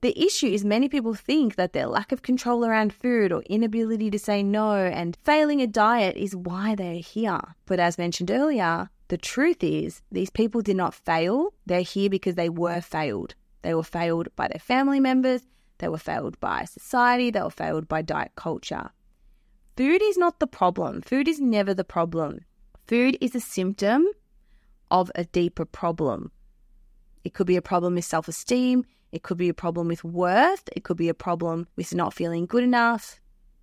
The 0.02 0.18
issue 0.18 0.48
is 0.48 0.64
many 0.64 0.88
people 0.88 1.14
think 1.14 1.56
that 1.56 1.74
their 1.74 1.88
lack 1.88 2.14
of 2.14 2.22
control 2.22 2.66
around 2.66 2.94
food 2.94 3.34
or 3.34 3.42
inability 3.50 4.10
to 4.12 4.20
say 4.20 4.42
no 4.42 4.74
and 4.76 5.18
failing 5.26 5.62
a 5.62 5.68
diet 5.68 6.16
is 6.16 6.36
why 6.36 6.76
they're 6.76 6.96
here. 6.96 7.42
But 7.66 7.82
as 7.82 7.98
mentioned 7.98 8.32
earlier, 8.32 8.90
the 9.10 9.18
truth 9.18 9.62
is 9.62 10.02
these 10.10 10.30
people 10.30 10.62
did 10.62 10.78
not 10.78 10.94
fail. 10.94 11.54
They're 11.66 11.82
here 11.82 12.10
because 12.10 12.36
they 12.36 12.48
were 12.48 12.80
failed. 12.80 13.36
They 13.62 13.74
were 13.74 13.84
failed 13.84 14.30
by 14.38 14.48
their 14.48 14.60
family 14.60 15.02
members, 15.02 15.42
they 15.80 15.90
were 15.90 15.98
failed 15.98 16.40
by 16.40 16.66
society, 16.66 17.30
they 17.30 17.42
were 17.42 17.50
failed 17.50 17.90
by 17.90 18.02
diet 18.02 18.32
culture. 18.36 18.92
Food 19.76 20.02
is 20.02 20.18
not 20.18 20.40
the 20.40 20.48
problem. 20.48 21.02
Food 21.02 21.28
is 21.28 21.40
never 21.42 21.74
the 21.74 21.84
problem. 21.84 22.40
Food 22.88 23.18
is 23.20 23.36
a 23.36 23.40
symptom 23.40 24.06
of 24.92 25.12
a 25.16 25.26
deeper 25.26 25.66
problem. 25.66 26.32
It 27.24 27.34
could 27.34 27.48
be 27.48 27.56
a 27.56 27.62
problem 27.62 27.96
with 27.96 28.06
self 28.06 28.28
esteem. 28.28 28.86
It 29.12 29.24
could 29.24 29.38
be 29.38 29.50
a 29.50 29.54
problem 29.54 29.88
with 29.88 30.04
worth. 30.04 30.64
It 30.76 30.84
could 30.84 30.98
be 30.98 31.10
a 31.10 31.14
problem 31.14 31.68
with 31.76 31.94
not 31.94 32.14
feeling 32.14 32.46
good 32.46 32.64
enough. 32.64 33.20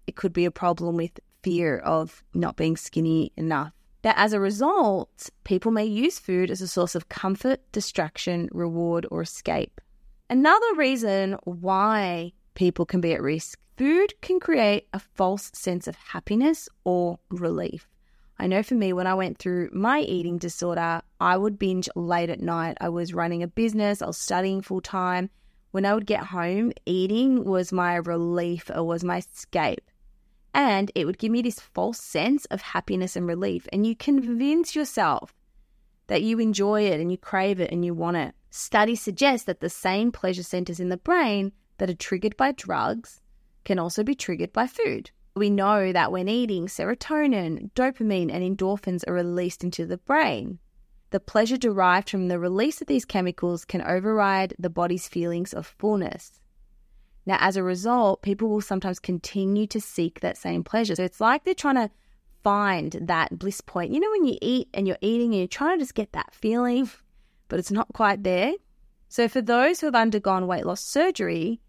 It 0.06 0.16
could 0.16 0.32
be 0.32 0.44
a 0.44 0.50
problem 0.50 0.96
with 0.96 1.18
fear 1.42 1.78
of 1.78 2.24
not 2.34 2.56
being 2.56 2.76
skinny 2.76 3.32
enough. 3.36 3.72
That 4.02 4.18
as 4.18 4.32
a 4.32 4.40
result, 4.40 5.30
people 5.44 5.72
may 5.72 5.84
use 5.84 6.18
food 6.18 6.50
as 6.50 6.60
a 6.60 6.68
source 6.68 6.94
of 6.94 7.08
comfort, 7.08 7.60
distraction, 7.72 8.48
reward, 8.52 9.06
or 9.10 9.22
escape. 9.22 9.80
Another 10.28 10.74
reason 10.76 11.36
why 11.44 12.32
people 12.54 12.86
can 12.86 13.00
be 13.00 13.12
at 13.12 13.22
risk 13.22 13.58
food 13.76 14.14
can 14.22 14.40
create 14.40 14.88
a 14.92 14.98
false 14.98 15.50
sense 15.54 15.86
of 15.86 15.96
happiness 15.96 16.68
or 16.84 17.18
relief. 17.30 17.86
I 18.38 18.46
know 18.46 18.62
for 18.62 18.74
me, 18.74 18.92
when 18.92 19.06
I 19.06 19.14
went 19.14 19.38
through 19.38 19.70
my 19.72 20.00
eating 20.00 20.36
disorder, 20.36 21.00
I 21.20 21.36
would 21.36 21.58
binge 21.58 21.88
late 21.96 22.28
at 22.28 22.40
night. 22.40 22.76
I 22.80 22.90
was 22.90 23.14
running 23.14 23.42
a 23.42 23.46
business, 23.48 24.02
I 24.02 24.06
was 24.06 24.18
studying 24.18 24.60
full 24.60 24.82
time. 24.82 25.30
When 25.70 25.86
I 25.86 25.94
would 25.94 26.06
get 26.06 26.24
home, 26.24 26.72
eating 26.84 27.44
was 27.44 27.72
my 27.72 27.96
relief, 27.96 28.70
it 28.70 28.84
was 28.84 29.04
my 29.04 29.18
escape. 29.18 29.90
And 30.52 30.90
it 30.94 31.04
would 31.04 31.18
give 31.18 31.30
me 31.32 31.42
this 31.42 31.60
false 31.60 32.00
sense 32.00 32.44
of 32.46 32.62
happiness 32.62 33.16
and 33.16 33.26
relief. 33.26 33.66
And 33.72 33.86
you 33.86 33.94
convince 33.94 34.74
yourself 34.74 35.34
that 36.06 36.22
you 36.22 36.38
enjoy 36.38 36.82
it 36.82 37.00
and 37.00 37.10
you 37.10 37.18
crave 37.18 37.60
it 37.60 37.70
and 37.70 37.84
you 37.84 37.94
want 37.94 38.16
it. 38.16 38.34
Studies 38.50 39.02
suggest 39.02 39.46
that 39.46 39.60
the 39.60 39.68
same 39.68 40.12
pleasure 40.12 40.42
centers 40.42 40.80
in 40.80 40.88
the 40.88 40.96
brain 40.96 41.52
that 41.78 41.90
are 41.90 41.94
triggered 41.94 42.36
by 42.36 42.52
drugs 42.52 43.20
can 43.64 43.78
also 43.78 44.02
be 44.02 44.14
triggered 44.14 44.52
by 44.52 44.66
food. 44.66 45.10
We 45.36 45.50
know 45.50 45.92
that 45.92 46.10
when 46.10 46.28
eating, 46.28 46.66
serotonin, 46.66 47.70
dopamine, 47.72 48.32
and 48.32 48.42
endorphins 48.42 49.04
are 49.06 49.12
released 49.12 49.62
into 49.62 49.84
the 49.84 49.98
brain. 49.98 50.58
The 51.10 51.20
pleasure 51.20 51.58
derived 51.58 52.08
from 52.08 52.28
the 52.28 52.38
release 52.38 52.80
of 52.80 52.86
these 52.86 53.04
chemicals 53.04 53.66
can 53.66 53.82
override 53.82 54.54
the 54.58 54.70
body's 54.70 55.06
feelings 55.06 55.52
of 55.52 55.66
fullness. 55.66 56.40
Now, 57.26 57.36
as 57.40 57.56
a 57.58 57.62
result, 57.62 58.22
people 58.22 58.48
will 58.48 58.62
sometimes 58.62 58.98
continue 58.98 59.66
to 59.66 59.80
seek 59.80 60.20
that 60.20 60.38
same 60.38 60.64
pleasure. 60.64 60.94
So 60.94 61.04
it's 61.04 61.20
like 61.20 61.44
they're 61.44 61.54
trying 61.54 61.74
to 61.74 61.90
find 62.42 62.92
that 63.02 63.38
bliss 63.38 63.60
point. 63.60 63.92
You 63.92 64.00
know, 64.00 64.10
when 64.12 64.24
you 64.24 64.38
eat 64.40 64.68
and 64.72 64.86
you're 64.86 64.96
eating 65.02 65.32
and 65.32 65.38
you're 65.40 65.48
trying 65.48 65.78
to 65.78 65.82
just 65.82 65.94
get 65.94 66.12
that 66.12 66.34
feeling, 66.34 66.88
but 67.48 67.58
it's 67.58 67.70
not 67.70 67.92
quite 67.92 68.22
there. 68.22 68.54
So, 69.08 69.28
for 69.28 69.42
those 69.42 69.80
who 69.80 69.86
have 69.86 69.94
undergone 69.94 70.46
weight 70.46 70.64
loss 70.64 70.82
surgery, 70.82 71.60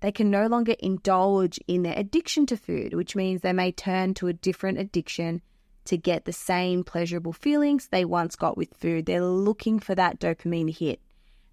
they 0.00 0.12
can 0.12 0.30
no 0.30 0.46
longer 0.46 0.74
indulge 0.78 1.58
in 1.66 1.82
their 1.82 1.94
addiction 1.96 2.46
to 2.46 2.56
food, 2.56 2.94
which 2.94 3.14
means 3.14 3.40
they 3.40 3.52
may 3.52 3.72
turn 3.72 4.14
to 4.14 4.28
a 4.28 4.32
different 4.32 4.78
addiction 4.78 5.42
to 5.84 5.96
get 5.96 6.24
the 6.24 6.32
same 6.32 6.84
pleasurable 6.84 7.32
feelings 7.32 7.88
they 7.88 8.04
once 8.04 8.36
got 8.36 8.56
with 8.56 8.74
food. 8.74 9.06
They're 9.06 9.24
looking 9.24 9.78
for 9.78 9.94
that 9.94 10.20
dopamine 10.20 10.76
hit. 10.76 11.00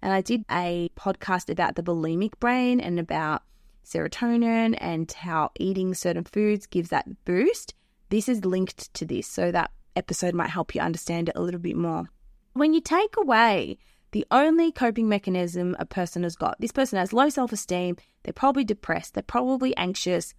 And 0.00 0.12
I 0.12 0.20
did 0.20 0.44
a 0.50 0.90
podcast 0.96 1.50
about 1.50 1.74
the 1.74 1.82
bulimic 1.82 2.38
brain 2.38 2.80
and 2.80 2.98
about 2.98 3.42
serotonin 3.84 4.76
and 4.78 5.10
how 5.10 5.50
eating 5.58 5.94
certain 5.94 6.24
foods 6.24 6.66
gives 6.66 6.90
that 6.90 7.24
boost. 7.24 7.74
This 8.10 8.28
is 8.28 8.44
linked 8.44 8.92
to 8.94 9.04
this, 9.04 9.26
so 9.26 9.50
that 9.50 9.70
episode 9.96 10.34
might 10.34 10.50
help 10.50 10.74
you 10.74 10.80
understand 10.80 11.28
it 11.28 11.36
a 11.36 11.42
little 11.42 11.60
bit 11.60 11.76
more. 11.76 12.08
When 12.52 12.72
you 12.72 12.80
take 12.80 13.16
away 13.16 13.78
the 14.12 14.26
only 14.30 14.72
coping 14.72 15.08
mechanism 15.08 15.76
a 15.78 15.84
person 15.84 16.22
has 16.22 16.36
got, 16.36 16.60
this 16.60 16.72
person 16.72 16.98
has 16.98 17.12
low 17.12 17.28
self 17.28 17.52
esteem, 17.52 17.96
they're 18.22 18.32
probably 18.32 18.64
depressed, 18.64 19.14
they're 19.14 19.22
probably 19.22 19.76
anxious. 19.76 20.34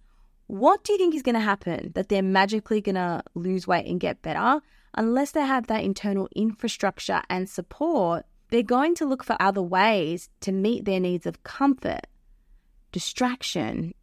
What 0.46 0.82
do 0.82 0.92
you 0.92 0.98
think 0.98 1.14
is 1.14 1.22
going 1.22 1.36
to 1.36 1.40
happen? 1.40 1.92
That 1.94 2.08
they're 2.08 2.22
magically 2.22 2.80
going 2.80 2.96
to 2.96 3.22
lose 3.34 3.68
weight 3.68 3.86
and 3.86 4.00
get 4.00 4.22
better? 4.22 4.60
Unless 4.94 5.30
they 5.30 5.42
have 5.42 5.68
that 5.68 5.84
internal 5.84 6.28
infrastructure 6.34 7.22
and 7.30 7.48
support, 7.48 8.26
they're 8.50 8.62
going 8.64 8.96
to 8.96 9.06
look 9.06 9.22
for 9.22 9.36
other 9.38 9.62
ways 9.62 10.28
to 10.40 10.50
meet 10.50 10.84
their 10.84 10.98
needs 10.98 11.24
of 11.26 11.44
comfort, 11.44 12.06
distraction, 12.90 13.94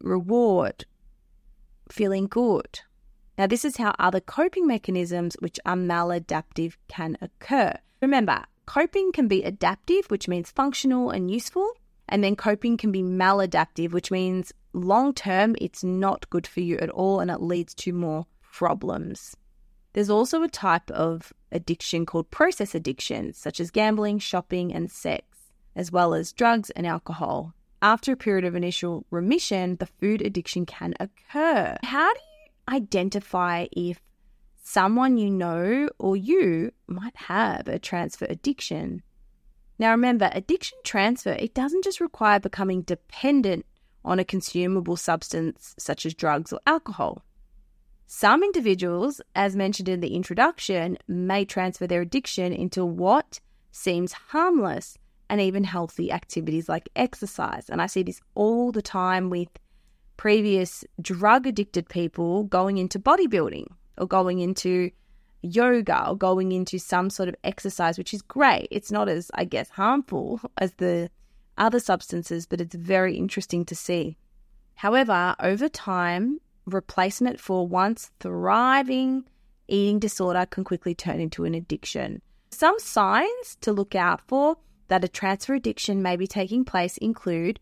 reward, 0.00 0.84
feeling 1.90 2.28
good. 2.28 2.80
Now, 3.36 3.48
this 3.48 3.64
is 3.64 3.78
how 3.78 3.94
other 3.98 4.20
coping 4.20 4.68
mechanisms, 4.68 5.36
which 5.40 5.58
are 5.66 5.74
maladaptive, 5.74 6.76
can 6.86 7.18
occur. 7.20 7.74
Remember, 8.00 8.44
coping 8.66 9.12
can 9.12 9.28
be 9.28 9.42
adaptive, 9.42 10.06
which 10.06 10.28
means 10.28 10.50
functional 10.50 11.10
and 11.10 11.30
useful, 11.30 11.70
and 12.08 12.22
then 12.22 12.36
coping 12.36 12.76
can 12.76 12.92
be 12.92 13.02
maladaptive, 13.02 13.92
which 13.92 14.10
means 14.10 14.52
long 14.72 15.14
term 15.14 15.56
it's 15.60 15.84
not 15.84 16.28
good 16.30 16.46
for 16.46 16.60
you 16.60 16.76
at 16.78 16.90
all 16.90 17.20
and 17.20 17.30
it 17.30 17.40
leads 17.40 17.74
to 17.74 17.92
more 17.92 18.26
problems. 18.52 19.36
There's 19.92 20.10
also 20.10 20.42
a 20.42 20.48
type 20.48 20.90
of 20.90 21.32
addiction 21.52 22.04
called 22.04 22.30
process 22.30 22.74
addiction, 22.74 23.32
such 23.32 23.60
as 23.60 23.70
gambling, 23.70 24.18
shopping, 24.18 24.74
and 24.74 24.90
sex, 24.90 25.24
as 25.76 25.92
well 25.92 26.14
as 26.14 26.32
drugs 26.32 26.70
and 26.70 26.86
alcohol. 26.86 27.54
After 27.80 28.12
a 28.12 28.16
period 28.16 28.44
of 28.44 28.56
initial 28.56 29.06
remission, 29.10 29.76
the 29.76 29.86
food 29.86 30.20
addiction 30.20 30.66
can 30.66 30.94
occur. 30.98 31.76
How 31.82 32.12
do 32.12 32.20
you 32.20 32.76
identify 32.76 33.66
if 33.72 34.00
someone 34.64 35.18
you 35.18 35.30
know 35.30 35.88
or 35.98 36.16
you 36.16 36.72
might 36.88 37.14
have 37.14 37.68
a 37.68 37.78
transfer 37.78 38.26
addiction. 38.28 39.02
Now 39.78 39.90
remember, 39.90 40.30
addiction 40.32 40.78
transfer, 40.84 41.32
it 41.32 41.54
doesn't 41.54 41.84
just 41.84 42.00
require 42.00 42.40
becoming 42.40 42.82
dependent 42.82 43.66
on 44.04 44.18
a 44.18 44.24
consumable 44.24 44.96
substance 44.96 45.74
such 45.78 46.06
as 46.06 46.14
drugs 46.14 46.52
or 46.52 46.60
alcohol. 46.66 47.22
Some 48.06 48.42
individuals, 48.42 49.20
as 49.34 49.54
mentioned 49.54 49.88
in 49.88 50.00
the 50.00 50.14
introduction, 50.14 50.96
may 51.06 51.44
transfer 51.44 51.86
their 51.86 52.02
addiction 52.02 52.52
into 52.52 52.84
what 52.86 53.40
seems 53.70 54.12
harmless 54.12 54.96
and 55.28 55.40
even 55.40 55.64
healthy 55.64 56.10
activities 56.10 56.68
like 56.68 56.88
exercise. 56.96 57.68
And 57.68 57.82
I 57.82 57.86
see 57.86 58.02
this 58.02 58.20
all 58.34 58.72
the 58.72 58.82
time 58.82 59.28
with 59.30 59.48
previous 60.16 60.84
drug 61.00 61.46
addicted 61.46 61.88
people 61.88 62.44
going 62.44 62.78
into 62.78 62.98
bodybuilding 62.98 63.66
or 63.98 64.06
going 64.06 64.40
into 64.40 64.90
yoga 65.42 66.08
or 66.08 66.16
going 66.16 66.52
into 66.52 66.78
some 66.78 67.10
sort 67.10 67.28
of 67.28 67.36
exercise, 67.44 67.98
which 67.98 68.14
is 68.14 68.22
great. 68.22 68.68
It's 68.70 68.90
not 68.90 69.08
as, 69.08 69.30
I 69.34 69.44
guess, 69.44 69.68
harmful 69.70 70.40
as 70.58 70.72
the 70.74 71.10
other 71.56 71.80
substances, 71.80 72.46
but 72.46 72.60
it's 72.60 72.74
very 72.74 73.16
interesting 73.16 73.64
to 73.66 73.76
see. 73.76 74.16
However, 74.74 75.36
over 75.38 75.68
time, 75.68 76.40
replacement 76.66 77.38
for 77.38 77.66
once 77.66 78.10
thriving 78.20 79.24
eating 79.68 79.98
disorder 79.98 80.46
can 80.46 80.64
quickly 80.64 80.94
turn 80.94 81.20
into 81.20 81.44
an 81.44 81.54
addiction. 81.54 82.20
Some 82.50 82.78
signs 82.78 83.56
to 83.62 83.72
look 83.72 83.94
out 83.94 84.20
for 84.26 84.56
that 84.88 85.04
a 85.04 85.08
transfer 85.08 85.54
addiction 85.54 86.02
may 86.02 86.16
be 86.16 86.26
taking 86.26 86.64
place 86.64 86.96
include 86.98 87.58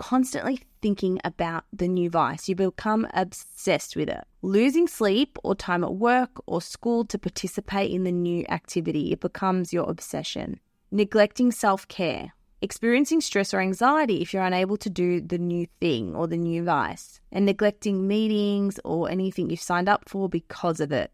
constantly 0.00 0.62
thinking 0.80 1.20
about 1.24 1.64
the 1.74 1.86
new 1.86 2.08
vice. 2.08 2.48
You 2.48 2.54
become 2.54 3.06
obsessed 3.12 3.96
with 3.96 4.08
it. 4.08 4.24
Losing 4.40 4.88
sleep 4.88 5.36
or 5.44 5.54
time 5.54 5.84
at 5.84 5.94
work 5.94 6.30
or 6.46 6.62
school 6.62 7.04
to 7.04 7.18
participate 7.18 7.90
in 7.90 8.04
the 8.04 8.10
new 8.10 8.46
activity, 8.48 9.12
it 9.12 9.20
becomes 9.20 9.74
your 9.74 9.88
obsession. 9.88 10.58
Neglecting 10.90 11.52
self 11.52 11.86
care. 11.86 12.32
Experiencing 12.62 13.20
stress 13.20 13.52
or 13.52 13.60
anxiety 13.60 14.22
if 14.22 14.32
you're 14.32 14.42
unable 14.42 14.78
to 14.78 14.88
do 14.88 15.20
the 15.20 15.38
new 15.38 15.66
thing 15.80 16.16
or 16.16 16.26
the 16.26 16.38
new 16.38 16.64
vice. 16.64 17.20
And 17.30 17.44
neglecting 17.44 18.08
meetings 18.08 18.80
or 18.82 19.10
anything 19.10 19.50
you've 19.50 19.60
signed 19.60 19.88
up 19.88 20.08
for 20.08 20.30
because 20.30 20.80
of 20.80 20.92
it. 20.92 21.12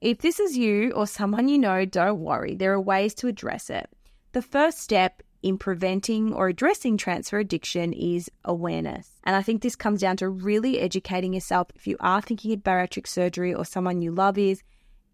If 0.00 0.18
this 0.18 0.38
is 0.38 0.56
you 0.56 0.92
or 0.92 1.08
someone 1.08 1.48
you 1.48 1.58
know, 1.58 1.84
don't 1.84 2.20
worry, 2.20 2.54
there 2.54 2.72
are 2.72 2.80
ways 2.80 3.14
to 3.14 3.26
address 3.26 3.68
it. 3.68 3.88
The 4.30 4.42
first 4.42 4.78
step 4.78 5.22
in 5.42 5.58
preventing 5.58 6.32
or 6.32 6.48
addressing 6.48 6.96
transfer 6.96 7.38
addiction 7.38 7.92
is 7.92 8.30
awareness. 8.44 9.10
And 9.24 9.34
I 9.34 9.42
think 9.42 9.62
this 9.62 9.76
comes 9.76 10.00
down 10.00 10.16
to 10.18 10.28
really 10.28 10.80
educating 10.80 11.34
yourself. 11.34 11.68
If 11.74 11.86
you 11.86 11.96
are 12.00 12.22
thinking 12.22 12.52
of 12.52 12.60
bariatric 12.60 13.06
surgery 13.06 13.52
or 13.52 13.64
someone 13.64 14.02
you 14.02 14.12
love 14.12 14.38
is, 14.38 14.62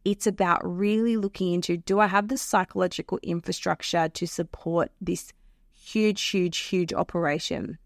it's 0.04 0.26
about 0.26 0.60
really 0.64 1.16
looking 1.16 1.52
into 1.52 1.76
do 1.76 2.00
I 2.00 2.06
have 2.06 2.28
the 2.28 2.38
psychological 2.38 3.18
infrastructure 3.22 4.08
to 4.08 4.26
support 4.26 4.90
this 5.00 5.32
huge, 5.72 6.22
huge, 6.22 6.58
huge 6.58 6.92
operation? 6.92 7.78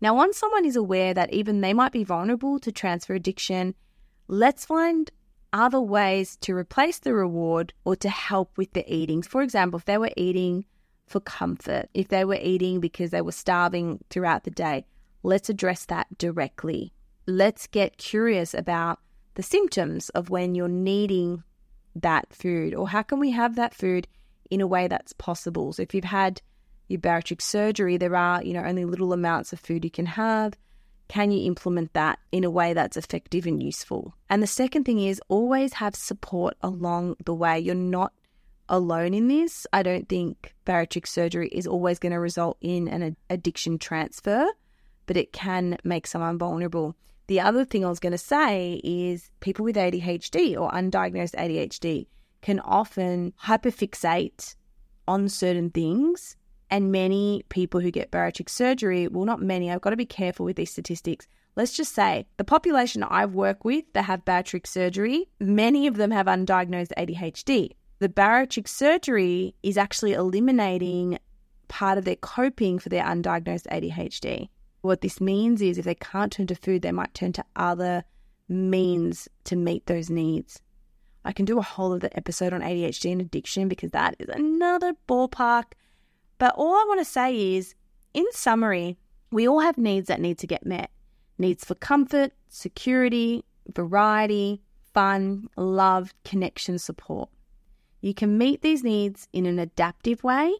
Now, 0.00 0.14
once 0.14 0.36
someone 0.36 0.64
is 0.64 0.76
aware 0.76 1.14
that 1.14 1.32
even 1.32 1.60
they 1.60 1.72
might 1.72 1.92
be 1.92 2.04
vulnerable 2.04 2.58
to 2.60 2.72
transfer 2.72 3.14
addiction, 3.14 3.74
let's 4.28 4.66
find 4.66 5.10
other 5.52 5.80
ways 5.80 6.36
to 6.42 6.54
replace 6.54 6.98
the 6.98 7.14
reward 7.14 7.72
or 7.84 7.94
to 7.96 8.08
help 8.08 8.58
with 8.58 8.72
the 8.72 8.92
eating. 8.92 9.22
For 9.22 9.40
example, 9.40 9.78
if 9.78 9.84
they 9.84 9.96
were 9.96 10.10
eating 10.16 10.64
for 11.06 11.20
comfort, 11.20 11.88
if 11.94 12.08
they 12.08 12.24
were 12.24 12.38
eating 12.40 12.80
because 12.80 13.10
they 13.10 13.22
were 13.22 13.32
starving 13.32 14.00
throughout 14.10 14.44
the 14.44 14.50
day, 14.50 14.84
let's 15.22 15.48
address 15.48 15.84
that 15.86 16.18
directly. 16.18 16.92
Let's 17.26 17.66
get 17.66 17.98
curious 17.98 18.54
about 18.54 18.98
the 19.34 19.42
symptoms 19.42 20.08
of 20.10 20.30
when 20.30 20.54
you're 20.54 20.68
needing 20.68 21.42
that 21.96 22.32
food 22.32 22.74
or 22.74 22.88
how 22.88 23.02
can 23.02 23.20
we 23.20 23.30
have 23.30 23.56
that 23.56 23.74
food 23.74 24.08
in 24.50 24.60
a 24.60 24.66
way 24.66 24.88
that's 24.88 25.12
possible. 25.12 25.72
So 25.72 25.82
if 25.82 25.94
you've 25.94 26.04
had 26.04 26.40
your 26.88 27.00
bariatric 27.00 27.40
surgery, 27.40 27.96
there 27.96 28.14
are, 28.14 28.42
you 28.42 28.52
know, 28.52 28.62
only 28.62 28.84
little 28.84 29.12
amounts 29.12 29.52
of 29.52 29.60
food 29.60 29.84
you 29.84 29.90
can 29.90 30.06
have. 30.06 30.54
Can 31.08 31.30
you 31.30 31.46
implement 31.46 31.92
that 31.92 32.18
in 32.32 32.44
a 32.44 32.50
way 32.50 32.72
that's 32.72 32.96
effective 32.96 33.46
and 33.46 33.62
useful? 33.62 34.14
And 34.30 34.42
the 34.42 34.46
second 34.46 34.84
thing 34.84 35.00
is 35.00 35.20
always 35.28 35.74
have 35.74 35.94
support 35.94 36.56
along 36.62 37.16
the 37.24 37.34
way. 37.34 37.58
You're 37.58 37.74
not 37.74 38.12
alone 38.68 39.14
in 39.14 39.28
this. 39.28 39.66
I 39.72 39.82
don't 39.82 40.08
think 40.08 40.54
bariatric 40.66 41.06
surgery 41.06 41.48
is 41.48 41.66
always 41.66 41.98
going 41.98 42.12
to 42.12 42.20
result 42.20 42.58
in 42.60 42.88
an 42.88 43.16
addiction 43.30 43.78
transfer, 43.78 44.46
but 45.06 45.16
it 45.16 45.32
can 45.32 45.78
make 45.84 46.06
someone 46.06 46.38
vulnerable. 46.38 46.96
The 47.26 47.40
other 47.40 47.64
thing 47.64 47.84
I 47.84 47.88
was 47.88 48.00
going 48.00 48.12
to 48.12 48.18
say 48.18 48.80
is 48.84 49.30
people 49.40 49.64
with 49.64 49.76
ADHD 49.76 50.60
or 50.60 50.70
undiagnosed 50.70 51.34
ADHD 51.34 52.06
can 52.42 52.60
often 52.60 53.32
hyperfixate 53.42 54.54
on 55.08 55.28
certain 55.28 55.70
things. 55.70 56.36
And 56.70 56.90
many 56.90 57.44
people 57.50 57.80
who 57.80 57.90
get 57.90 58.10
bariatric 58.10 58.48
surgery, 58.48 59.06
well, 59.06 59.24
not 59.24 59.40
many, 59.40 59.70
I've 59.70 59.80
got 59.80 59.90
to 59.90 59.96
be 59.96 60.06
careful 60.06 60.44
with 60.44 60.56
these 60.56 60.70
statistics. 60.70 61.26
Let's 61.56 61.76
just 61.76 61.94
say 61.94 62.26
the 62.36 62.44
population 62.44 63.04
I've 63.04 63.34
worked 63.34 63.64
with 63.64 63.84
that 63.92 64.06
have 64.06 64.24
bariatric 64.24 64.66
surgery, 64.66 65.28
many 65.38 65.86
of 65.86 65.96
them 65.96 66.10
have 66.10 66.26
undiagnosed 66.26 66.92
ADHD. 66.98 67.70
The 68.04 68.10
bariatric 68.10 68.68
surgery 68.68 69.54
is 69.62 69.78
actually 69.78 70.12
eliminating 70.12 71.18
part 71.68 71.96
of 71.96 72.04
their 72.04 72.16
coping 72.16 72.78
for 72.78 72.90
their 72.90 73.02
undiagnosed 73.02 73.66
ADHD. 73.68 74.50
What 74.82 75.00
this 75.00 75.22
means 75.22 75.62
is 75.62 75.78
if 75.78 75.86
they 75.86 75.94
can't 75.94 76.30
turn 76.30 76.46
to 76.48 76.54
food, 76.54 76.82
they 76.82 76.92
might 76.92 77.14
turn 77.14 77.32
to 77.32 77.44
other 77.56 78.04
means 78.46 79.26
to 79.44 79.56
meet 79.56 79.86
those 79.86 80.10
needs. 80.10 80.60
I 81.24 81.32
can 81.32 81.46
do 81.46 81.58
a 81.58 81.62
whole 81.62 81.94
other 81.94 82.10
episode 82.12 82.52
on 82.52 82.60
ADHD 82.60 83.10
and 83.10 83.22
addiction 83.22 83.68
because 83.68 83.92
that 83.92 84.16
is 84.18 84.28
another 84.28 84.92
ballpark. 85.08 85.72
But 86.36 86.54
all 86.58 86.74
I 86.74 86.84
want 86.86 87.00
to 87.00 87.06
say 87.06 87.54
is, 87.54 87.74
in 88.12 88.26
summary, 88.32 88.98
we 89.30 89.48
all 89.48 89.60
have 89.60 89.78
needs 89.78 90.08
that 90.08 90.20
need 90.20 90.36
to 90.40 90.46
get 90.46 90.66
met 90.66 90.90
needs 91.38 91.64
for 91.64 91.74
comfort, 91.74 92.32
security, 92.50 93.46
variety, 93.74 94.60
fun, 94.92 95.48
love, 95.56 96.12
connection, 96.22 96.78
support. 96.78 97.30
You 98.04 98.14
can 98.14 98.38
meet 98.38 98.62
these 98.62 98.84
needs 98.84 99.28
in 99.32 99.46
an 99.46 99.58
adaptive 99.58 100.22
way 100.22 100.54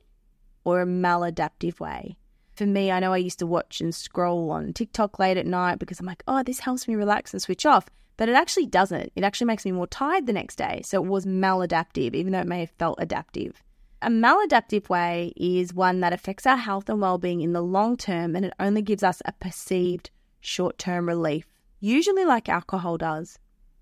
or 0.65 0.81
a 0.81 0.87
maladaptive 0.87 1.79
way 1.79 2.17
for 2.55 2.67
me, 2.67 2.91
I 2.91 3.01
know 3.01 3.13
I 3.13 3.19
used 3.19 3.41
to 3.41 3.47
watch 3.47 3.81
and 3.81 3.95
scroll 3.95 4.51
on 4.51 4.73
TikTok 4.73 5.19
late 5.19 5.37
at 5.37 5.47
night 5.47 5.79
because 5.79 5.99
I'm 5.99 6.07
like, 6.07 6.23
oh, 6.29 6.43
this 6.43 6.61
helps 6.61 6.87
me 6.87 6.95
relax 6.95 7.33
and 7.33 7.43
switch 7.43 7.67
off. 7.67 7.89
But 8.17 8.29
it 8.29 8.37
actually 8.37 8.67
doesn't. 8.67 9.13
It 9.17 9.25
actually 9.25 9.49
makes 9.49 9.65
me 9.65 9.73
more 9.73 9.89
tired 9.89 10.27
the 10.27 10.33
next 10.33 10.57
day. 10.57 10.83
So 10.85 11.03
it 11.03 11.09
was 11.09 11.27
maladaptive, 11.27 12.15
even 12.15 12.33
though 12.33 12.41
it 12.41 12.47
may 12.47 12.61
have 12.61 12.71
felt 12.71 12.99
adaptive. 13.01 13.61
A 14.03 14.09
maladaptive 14.09 14.89
way 14.89 15.33
is 15.37 15.75
one 15.75 16.01
that 16.01 16.13
affects 16.13 16.47
our 16.47 16.57
health 16.57 16.89
and 16.89 17.01
well 17.01 17.19
being 17.19 17.41
in 17.41 17.55
the 17.55 17.63
long 17.63 17.97
term 17.97 18.37
and 18.37 18.45
it 18.45 18.55
only 18.61 18.83
gives 18.83 19.03
us 19.03 19.21
a 19.25 19.33
perceived 19.33 20.11
short 20.41 20.79
term 20.79 21.09
relief, 21.09 21.47
usually 21.81 22.25
like 22.25 22.49
alcohol 22.49 22.99
does. 22.99 23.39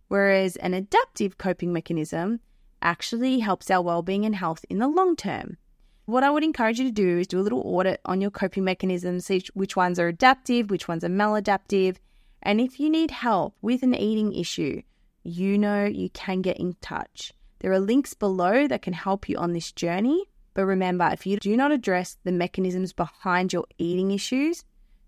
Whereas 0.08 0.56
an 0.56 0.74
adaptive 0.74 1.36
coping 1.36 1.72
mechanism 1.72 2.40
actually 2.82 3.38
helps 3.38 3.70
our 3.70 3.82
well 3.82 4.02
being 4.02 4.24
and 4.24 4.36
health 4.36 4.64
in 4.68 4.78
the 4.78 4.88
long 4.88 5.16
term. 5.16 5.56
What 6.04 6.24
I 6.24 6.30
would 6.30 6.42
encourage 6.42 6.78
you 6.78 6.84
to 6.86 6.92
do 6.92 7.18
is 7.18 7.28
do 7.28 7.38
a 7.38 7.42
little 7.42 7.62
audit 7.64 8.00
on 8.04 8.20
your 8.20 8.30
coping 8.30 8.64
mechanisms, 8.64 9.26
see 9.26 9.44
which 9.54 9.76
ones 9.76 9.98
are 9.98 10.08
adaptive, 10.08 10.70
which 10.70 10.88
ones 10.88 11.04
are 11.04 11.08
maladaptive. 11.08 11.96
And 12.42 12.60
if 12.60 12.80
you 12.80 12.90
need 12.90 13.12
help 13.12 13.54
with 13.62 13.82
an 13.82 13.94
eating 13.94 14.34
issue, 14.34 14.82
you 15.22 15.56
know 15.56 15.84
you 15.84 16.10
can 16.10 16.42
get 16.42 16.58
in 16.58 16.74
touch. 16.80 17.32
There 17.60 17.70
are 17.70 17.78
links 17.78 18.14
below 18.14 18.66
that 18.66 18.82
can 18.82 18.92
help 18.92 19.28
you 19.28 19.36
on 19.36 19.52
this 19.52 19.70
journey. 19.70 20.24
But 20.54 20.66
remember, 20.66 21.08
if 21.12 21.24
you 21.24 21.38
do 21.38 21.56
not 21.56 21.70
address 21.70 22.18
the 22.24 22.32
mechanisms 22.32 22.92
behind 22.92 23.52
your 23.52 23.64
eating 23.78 24.10
issues, 24.10 24.64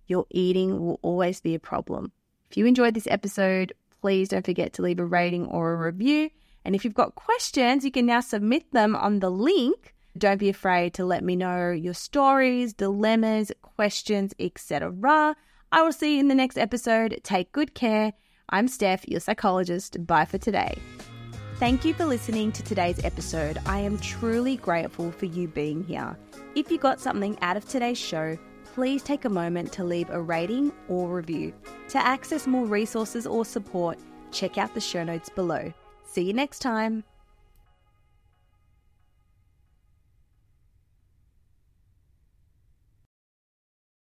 your 0.07 0.27
eating 0.31 0.81
will 0.81 1.01
always 1.03 1.41
be 1.41 1.55
a 1.55 1.59
problem. 1.59 2.13
If 2.51 2.57
you 2.57 2.67
enjoyed 2.67 2.95
this 2.95 3.09
episode, 3.09 3.73
please 4.01 4.29
don't 4.29 4.47
forget 4.47 4.73
to 4.75 4.83
leave 4.83 5.01
a 5.01 5.05
rating 5.05 5.47
or 5.47 5.73
a 5.73 5.77
review. 5.77 6.31
And 6.65 6.75
if 6.75 6.85
you've 6.85 6.95
got 6.95 7.15
questions, 7.15 7.85
you 7.85 7.91
can 7.91 8.07
now 8.07 8.21
submit 8.21 8.73
them 8.73 8.97
on 8.97 9.21
the 9.21 9.31
link 9.31 9.95
don't 10.17 10.39
be 10.39 10.49
afraid 10.49 10.95
to 10.95 11.05
let 11.05 11.25
me 11.25 11.35
know 11.35 11.71
your 11.71 11.95
stories, 11.95 12.73
dilemmas, 12.73 13.51
questions, 13.63 14.33
etc. 14.39 15.35
I 15.73 15.83
will 15.83 15.93
see 15.93 16.15
you 16.15 16.21
in 16.21 16.29
the 16.29 16.37
next 16.37 16.57
episode. 16.57 17.21
Take 17.25 17.51
good 17.51 17.75
care. 17.75 18.13
I'm 18.49 18.69
Steph, 18.69 19.09
your 19.09 19.19
psychologist. 19.19 20.07
Bye 20.07 20.25
for 20.25 20.39
today. 20.39 20.79
Thank 21.57 21.85
you 21.85 21.95
for 21.95 22.05
listening 22.05 22.53
to 22.53 22.63
today's 22.63 23.03
episode. 23.05 23.59
I 23.67 23.81
am 23.81 23.99
truly 23.99 24.57
grateful 24.57 25.11
for 25.11 25.27
you 25.27 25.49
being 25.49 25.83
here. 25.83 26.17
If 26.55 26.71
you 26.71 26.79
got 26.79 27.01
something 27.01 27.37
out 27.41 27.57
of 27.57 27.67
today's 27.67 27.99
show, 27.99 28.39
please 28.73 29.03
take 29.03 29.25
a 29.25 29.29
moment 29.29 29.73
to 29.73 29.85
leave 29.85 30.11
a 30.11 30.21
rating 30.21 30.73
or 30.89 31.09
review. 31.09 31.53
To 31.89 31.99
access 31.99 32.47
more 32.47 32.67
resources 32.67 33.27
or 33.27 33.45
support, 33.45 33.99
check 34.31 34.59
out 34.59 34.75
the 34.75 34.81
show 34.81 35.03
notes 35.03 35.29
below. 35.29 35.73
See 36.15 36.23
you 36.23 36.33
next 36.33 36.61
time. 36.61 37.03